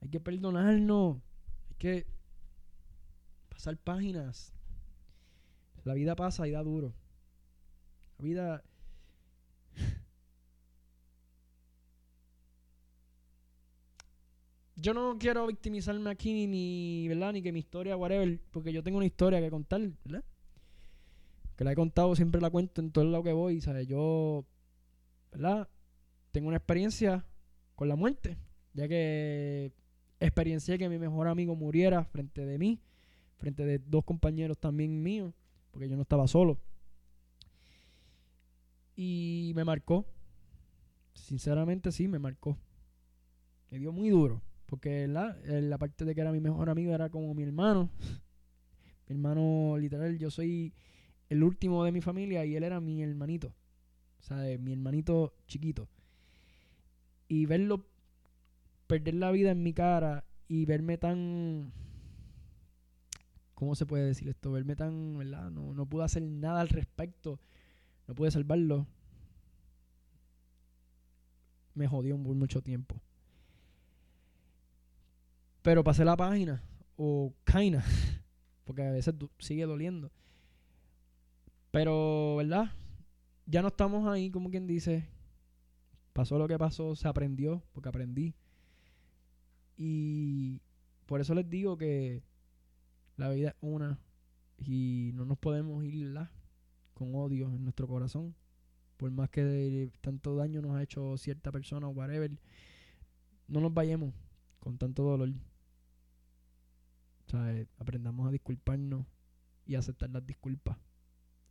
Hay 0.00 0.08
que 0.08 0.20
perdonarnos. 0.20 1.16
Hay 1.68 1.76
que 1.78 2.06
pasar 3.48 3.76
páginas. 3.76 4.52
La 5.84 5.94
vida 5.94 6.14
pasa 6.14 6.46
y 6.46 6.52
da 6.52 6.62
duro. 6.62 6.94
La 8.18 8.24
vida 8.24 8.62
yo 14.76 14.94
no 14.94 15.18
quiero 15.18 15.46
victimizarme 15.46 16.10
aquí 16.10 16.46
ni, 16.46 17.08
¿verdad? 17.08 17.32
Ni 17.32 17.42
que 17.42 17.52
mi 17.52 17.58
historia, 17.60 17.96
whatever, 17.96 18.40
porque 18.50 18.72
yo 18.72 18.82
tengo 18.82 18.98
una 18.98 19.06
historia 19.06 19.40
que 19.40 19.50
contar, 19.50 19.80
¿verdad? 20.04 20.24
Que 21.60 21.64
la 21.64 21.72
he 21.72 21.76
contado, 21.76 22.16
siempre 22.16 22.40
la 22.40 22.48
cuento 22.48 22.80
en 22.80 22.90
todo 22.90 23.04
lado 23.04 23.22
que 23.22 23.34
voy, 23.34 23.60
¿sabes? 23.60 23.86
Yo, 23.86 24.46
¿verdad? 25.30 25.68
Tengo 26.30 26.48
una 26.48 26.56
experiencia 26.56 27.26
con 27.74 27.86
la 27.86 27.96
muerte, 27.96 28.38
ya 28.72 28.88
que 28.88 29.70
experiencié 30.20 30.78
que 30.78 30.88
mi 30.88 30.98
mejor 30.98 31.28
amigo 31.28 31.54
muriera 31.54 32.02
frente 32.06 32.46
de 32.46 32.56
mí, 32.56 32.80
frente 33.36 33.66
de 33.66 33.78
dos 33.78 34.06
compañeros 34.06 34.56
también 34.56 35.02
míos, 35.02 35.34
porque 35.70 35.86
yo 35.86 35.96
no 35.96 36.02
estaba 36.02 36.26
solo. 36.28 36.58
Y 38.96 39.52
me 39.54 39.66
marcó, 39.66 40.06
sinceramente 41.12 41.92
sí, 41.92 42.08
me 42.08 42.18
marcó. 42.18 42.56
Me 43.70 43.78
dio 43.78 43.92
muy 43.92 44.08
duro. 44.08 44.40
Porque 44.64 45.06
la, 45.06 45.36
la 45.44 45.76
parte 45.76 46.06
de 46.06 46.14
que 46.14 46.22
era 46.22 46.32
mi 46.32 46.40
mejor 46.40 46.70
amigo 46.70 46.94
era 46.94 47.10
como 47.10 47.34
mi 47.34 47.42
hermano. 47.42 47.90
mi 49.08 49.14
hermano, 49.14 49.76
literal, 49.76 50.16
yo 50.16 50.30
soy 50.30 50.72
el 51.30 51.44
último 51.44 51.84
de 51.84 51.92
mi 51.92 52.00
familia 52.02 52.44
y 52.44 52.56
él 52.56 52.64
era 52.64 52.80
mi 52.80 53.02
hermanito. 53.02 53.54
Sea, 54.18 54.58
mi 54.58 54.72
hermanito 54.72 55.32
chiquito. 55.46 55.88
Y 57.28 57.46
verlo 57.46 57.86
perder 58.86 59.14
la 59.14 59.30
vida 59.30 59.52
en 59.52 59.62
mi 59.62 59.72
cara 59.72 60.24
y 60.48 60.66
verme 60.66 60.98
tan... 60.98 61.72
¿Cómo 63.54 63.74
se 63.76 63.86
puede 63.86 64.06
decir 64.06 64.28
esto? 64.28 64.50
Verme 64.50 64.74
tan, 64.74 65.16
¿verdad? 65.16 65.50
No, 65.50 65.72
no 65.72 65.86
pude 65.86 66.04
hacer 66.04 66.22
nada 66.22 66.60
al 66.60 66.68
respecto. 66.68 67.38
No 68.08 68.14
pude 68.14 68.32
salvarlo. 68.32 68.86
Me 71.74 71.86
jodió 71.86 72.20
por 72.20 72.34
mucho 72.34 72.62
tiempo. 72.62 73.00
Pero 75.62 75.84
pasé 75.84 76.04
la 76.04 76.16
página, 76.16 76.62
o 76.96 77.34
kinda, 77.44 77.84
porque 78.64 78.82
a 78.82 78.90
veces 78.90 79.14
sigue 79.38 79.66
doliendo. 79.66 80.10
Pero, 81.70 82.36
¿verdad? 82.36 82.72
Ya 83.46 83.62
no 83.62 83.68
estamos 83.68 84.06
ahí, 84.08 84.30
como 84.30 84.50
quien 84.50 84.66
dice. 84.66 85.08
Pasó 86.12 86.38
lo 86.38 86.48
que 86.48 86.58
pasó, 86.58 86.96
se 86.96 87.08
aprendió, 87.08 87.62
porque 87.72 87.88
aprendí. 87.88 88.34
Y 89.76 90.60
por 91.06 91.20
eso 91.20 91.34
les 91.34 91.48
digo 91.48 91.76
que 91.76 92.22
la 93.16 93.30
vida 93.30 93.50
es 93.50 93.56
una 93.60 93.98
y 94.58 95.12
no 95.14 95.24
nos 95.24 95.38
podemos 95.38 95.84
ir, 95.84 96.06
¿verdad? 96.06 96.30
con 97.00 97.14
odio 97.14 97.46
en 97.46 97.62
nuestro 97.62 97.88
corazón. 97.88 98.34
Por 98.98 99.10
más 99.10 99.30
que 99.30 99.90
tanto 100.02 100.36
daño 100.36 100.60
nos 100.60 100.76
ha 100.76 100.82
hecho 100.82 101.16
cierta 101.16 101.50
persona 101.50 101.88
o 101.88 101.92
whatever, 101.92 102.30
no 103.48 103.60
nos 103.60 103.72
vayamos 103.72 104.12
con 104.58 104.76
tanto 104.76 105.02
dolor. 105.02 105.30
O 107.26 107.30
sea, 107.30 107.66
aprendamos 107.78 108.28
a 108.28 108.30
disculparnos 108.30 109.06
y 109.64 109.76
aceptar 109.76 110.10
las 110.10 110.26
disculpas. 110.26 110.76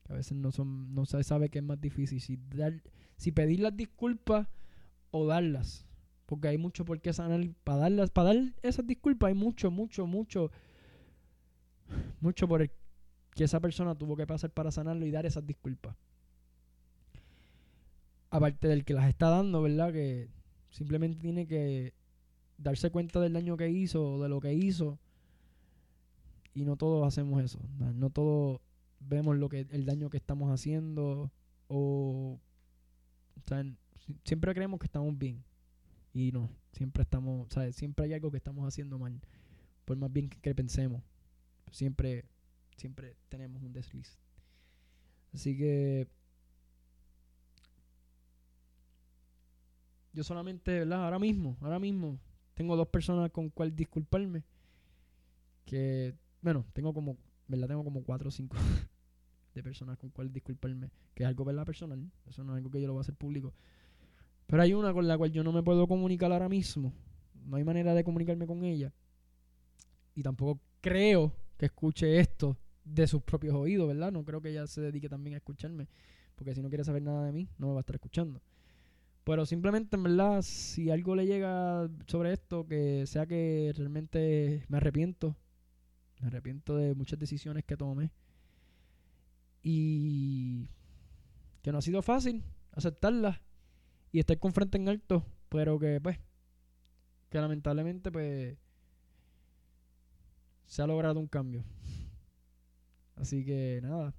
A 0.09 0.13
veces 0.13 0.35
no 0.35 0.51
son, 0.51 0.93
no 0.93 1.05
se 1.05 1.23
sabe 1.23 1.49
qué 1.49 1.59
es 1.59 1.63
más 1.63 1.79
difícil, 1.79 2.19
si 2.19 2.37
dar, 2.55 2.81
si 3.15 3.31
pedir 3.31 3.59
las 3.59 3.77
disculpas 3.77 4.47
o 5.11 5.27
darlas. 5.27 5.85
Porque 6.25 6.47
hay 6.47 6.57
mucho 6.57 6.83
por 6.83 6.99
qué 6.99 7.13
sanar. 7.13 7.47
Para 7.63 7.79
darlas, 7.79 8.09
para 8.09 8.33
dar 8.33 8.53
esas 8.63 8.85
disculpas 8.85 9.29
hay 9.29 9.35
mucho, 9.35 9.69
mucho, 9.71 10.07
mucho, 10.07 10.51
mucho 12.21 12.47
por 12.47 12.63
el 12.63 12.71
que 13.35 13.43
esa 13.43 13.59
persona 13.59 13.95
tuvo 13.95 14.17
que 14.17 14.27
pasar 14.27 14.51
para 14.51 14.71
sanarlo 14.71 15.05
y 15.05 15.11
dar 15.11 15.25
esas 15.25 15.45
disculpas. 15.45 15.95
Aparte 18.31 18.67
del 18.67 18.85
que 18.85 18.93
las 18.93 19.07
está 19.09 19.29
dando, 19.29 19.61
¿verdad? 19.61 19.93
Que 19.93 20.29
simplemente 20.71 21.19
tiene 21.19 21.47
que 21.47 21.93
darse 22.57 22.89
cuenta 22.89 23.19
del 23.19 23.33
daño 23.33 23.57
que 23.57 23.69
hizo 23.69 24.13
o 24.13 24.23
de 24.23 24.29
lo 24.29 24.39
que 24.39 24.53
hizo. 24.53 24.99
Y 26.53 26.65
no 26.65 26.77
todos 26.77 27.07
hacemos 27.07 27.43
eso. 27.43 27.59
No 27.95 28.09
todos 28.09 28.59
vemos 28.99 29.37
lo 29.37 29.49
que 29.49 29.67
el 29.71 29.85
daño 29.85 30.09
que 30.09 30.17
estamos 30.17 30.51
haciendo 30.51 31.31
o, 31.67 32.39
siempre 34.23 34.53
creemos 34.53 34.79
que 34.79 34.85
estamos 34.85 35.17
bien 35.17 35.43
y 36.13 36.31
no, 36.31 36.49
siempre 36.71 37.03
estamos, 37.03 37.47
¿sabes? 37.51 37.75
Siempre 37.75 38.05
hay 38.05 38.13
algo 38.13 38.31
que 38.31 38.37
estamos 38.37 38.67
haciendo 38.67 38.97
mal, 38.97 39.19
por 39.85 39.97
más 39.97 40.11
bien 40.11 40.29
que, 40.29 40.55
pensemos. 40.55 41.03
Siempre 41.71 42.25
siempre 42.77 43.15
tenemos 43.27 43.61
un 43.61 43.73
desliz. 43.73 44.17
Así 45.33 45.57
que 45.57 46.07
yo 50.13 50.23
solamente, 50.23 50.79
¿verdad? 50.79 51.03
Ahora 51.03 51.19
mismo, 51.19 51.57
ahora 51.61 51.77
mismo 51.77 52.19
tengo 52.55 52.75
dos 52.75 52.87
personas 52.87 53.31
con 53.31 53.49
cual 53.49 53.75
disculparme. 53.75 54.43
Que, 55.65 56.15
bueno, 56.41 56.65
tengo 56.73 56.93
como, 56.93 57.17
¿verdad? 57.47 57.67
Tengo 57.67 57.83
como 57.83 58.03
cuatro 58.03 58.29
o 58.29 58.31
cinco 58.31 58.57
de 59.59 59.63
personas 59.63 59.97
con 59.97 60.09
cual 60.09 60.31
disculparme. 60.31 60.89
Que 61.13 61.23
es 61.23 61.27
algo, 61.27 61.45
¿verdad? 61.45 61.65
Personal. 61.65 62.09
Eso 62.27 62.43
no 62.43 62.53
es 62.53 62.57
algo 62.57 62.71
que 62.71 62.81
yo 62.81 62.87
lo 62.87 62.93
voy 62.93 63.01
a 63.01 63.01
hacer 63.01 63.15
público. 63.15 63.53
Pero 64.47 64.63
hay 64.63 64.73
una 64.73 64.93
con 64.93 65.07
la 65.07 65.17
cual 65.17 65.31
yo 65.31 65.43
no 65.43 65.51
me 65.51 65.61
puedo 65.61 65.87
comunicar 65.87 66.31
ahora 66.31 66.49
mismo. 66.49 66.93
No 67.45 67.57
hay 67.57 67.63
manera 67.63 67.93
de 67.93 68.03
comunicarme 68.03 68.47
con 68.47 68.63
ella. 68.63 68.93
Y 70.15 70.23
tampoco 70.23 70.59
creo 70.81 71.33
que 71.57 71.67
escuche 71.67 72.19
esto 72.19 72.57
de 72.83 73.05
sus 73.07 73.21
propios 73.21 73.53
oídos, 73.53 73.87
¿verdad? 73.87 74.11
No 74.11 74.23
creo 74.23 74.41
que 74.41 74.49
ella 74.49 74.65
se 74.65 74.81
dedique 74.81 75.09
también 75.09 75.35
a 75.35 75.37
escucharme, 75.37 75.87
porque 76.35 76.55
si 76.55 76.61
no 76.61 76.69
quiere 76.69 76.83
saber 76.83 77.03
nada 77.03 77.25
de 77.25 77.31
mí, 77.31 77.47
no 77.57 77.67
me 77.67 77.73
va 77.73 77.79
a 77.79 77.81
estar 77.81 77.95
escuchando. 77.95 78.41
Pero 79.23 79.45
simplemente, 79.45 79.95
en 79.95 80.03
verdad, 80.03 80.41
si 80.41 80.89
algo 80.89 81.15
le 81.15 81.27
llega 81.27 81.87
sobre 82.07 82.33
esto, 82.33 82.65
que 82.65 83.05
sea 83.05 83.27
que 83.27 83.71
realmente 83.75 84.65
me 84.69 84.77
arrepiento, 84.77 85.35
me 86.19 86.27
arrepiento 86.27 86.75
de 86.75 86.95
muchas 86.95 87.19
decisiones 87.19 87.65
que 87.65 87.77
tomé 87.77 88.11
y 89.61 90.67
que 91.61 91.71
no 91.71 91.79
ha 91.79 91.81
sido 91.81 92.01
fácil 92.01 92.43
aceptarlas 92.71 93.41
y 94.11 94.19
estar 94.19 94.39
con 94.39 94.53
frente 94.53 94.77
en 94.77 94.89
alto, 94.89 95.25
pero 95.49 95.79
que 95.79 95.99
pues, 96.01 96.19
que 97.29 97.39
lamentablemente 97.39 98.11
pues 98.11 98.57
se 100.65 100.81
ha 100.81 100.87
logrado 100.87 101.19
un 101.19 101.27
cambio. 101.27 101.63
Así 103.15 103.43
que 103.43 103.79
nada. 103.81 104.13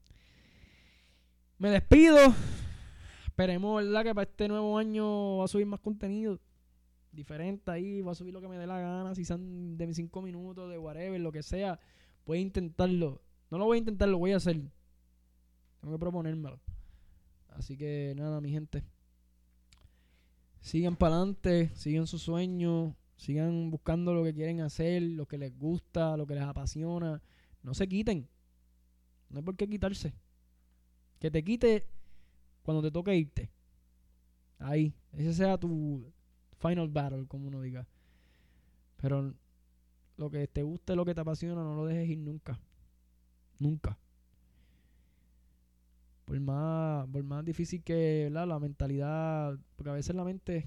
Me 1.58 1.70
despido. 1.70 2.18
Esperemos, 3.26 3.82
¿verdad? 3.82 4.04
Que 4.04 4.14
para 4.14 4.28
este 4.28 4.48
nuevo 4.48 4.76
año 4.76 5.38
va 5.38 5.44
a 5.44 5.48
subir 5.48 5.66
más 5.66 5.80
contenido. 5.80 6.38
Diferente 7.12 7.70
ahí. 7.70 8.02
Va 8.02 8.12
a 8.12 8.14
subir 8.14 8.34
lo 8.34 8.40
que 8.40 8.48
me 8.48 8.58
dé 8.58 8.66
la 8.66 8.80
gana. 8.80 9.14
Si 9.14 9.24
son 9.24 9.78
de 9.78 9.86
mis 9.86 9.96
cinco 9.96 10.20
minutos, 10.22 10.70
de 10.70 10.78
whatever, 10.78 11.20
lo 11.20 11.32
que 11.32 11.42
sea. 11.42 11.78
Voy 12.26 12.38
a 12.38 12.40
intentarlo. 12.42 13.22
No 13.50 13.58
lo 13.58 13.64
voy 13.64 13.76
a 13.76 13.78
intentar, 13.78 14.08
lo 14.08 14.18
voy 14.18 14.32
a 14.32 14.36
hacer. 14.36 14.60
Tengo 15.80 15.94
que 15.94 15.98
proponérmelo. 15.98 16.60
Así 17.48 17.76
que 17.76 18.14
nada, 18.16 18.40
mi 18.40 18.50
gente. 18.50 18.84
Sigan 20.60 20.96
para 20.96 21.16
adelante. 21.16 21.70
Sigan 21.74 22.06
sus 22.06 22.22
sueños. 22.22 22.94
Sigan 23.16 23.70
buscando 23.70 24.14
lo 24.14 24.24
que 24.24 24.34
quieren 24.34 24.60
hacer. 24.60 25.02
Lo 25.02 25.26
que 25.26 25.38
les 25.38 25.56
gusta. 25.58 26.16
Lo 26.16 26.26
que 26.26 26.34
les 26.34 26.44
apasiona. 26.44 27.22
No 27.62 27.74
se 27.74 27.88
quiten. 27.88 28.28
No 29.28 29.38
hay 29.38 29.44
por 29.44 29.56
qué 29.56 29.68
quitarse. 29.68 30.14
Que 31.18 31.30
te 31.30 31.42
quite 31.42 31.86
cuando 32.62 32.82
te 32.82 32.90
toque 32.90 33.16
irte. 33.16 33.50
Ahí. 34.58 34.94
Ese 35.12 35.34
sea 35.34 35.58
tu 35.58 36.12
final 36.58 36.88
battle, 36.88 37.26
como 37.26 37.48
uno 37.48 37.62
diga. 37.62 37.86
Pero 38.96 39.34
lo 40.16 40.30
que 40.30 40.46
te 40.46 40.62
guste, 40.62 40.94
lo 40.94 41.04
que 41.04 41.14
te 41.14 41.22
apasiona, 41.22 41.62
no 41.62 41.74
lo 41.74 41.86
dejes 41.86 42.10
ir 42.10 42.18
nunca. 42.18 42.60
Nunca. 43.58 43.98
Por 46.30 46.38
más, 46.38 47.08
por 47.08 47.24
más 47.24 47.44
difícil 47.44 47.82
que 47.82 48.30
la 48.30 48.60
mentalidad, 48.60 49.58
porque 49.74 49.90
a 49.90 49.94
veces 49.94 50.14
la 50.14 50.22
mente 50.22 50.58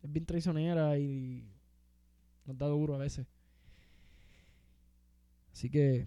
es 0.00 0.12
bien 0.12 0.24
traicionera 0.24 0.96
y 0.96 1.44
nos 2.44 2.56
da 2.56 2.68
duro 2.68 2.94
a 2.94 2.98
veces. 2.98 3.26
Así 5.50 5.68
que, 5.70 6.06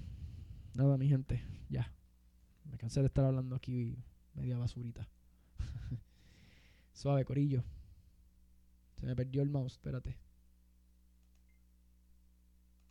nada, 0.75 0.97
mi 0.97 1.09
gente. 1.09 1.43
Ya. 1.67 1.93
Me 2.71 2.77
cansé 2.77 3.01
de 3.01 3.07
estar 3.07 3.25
hablando 3.25 3.57
aquí 3.57 3.97
media 4.33 4.57
basurita. 4.57 5.09
Suave, 6.93 7.25
corillo. 7.25 7.65
Se 8.93 9.05
me 9.05 9.13
perdió 9.13 9.41
el 9.41 9.49
mouse, 9.49 9.73
espérate. 9.73 10.15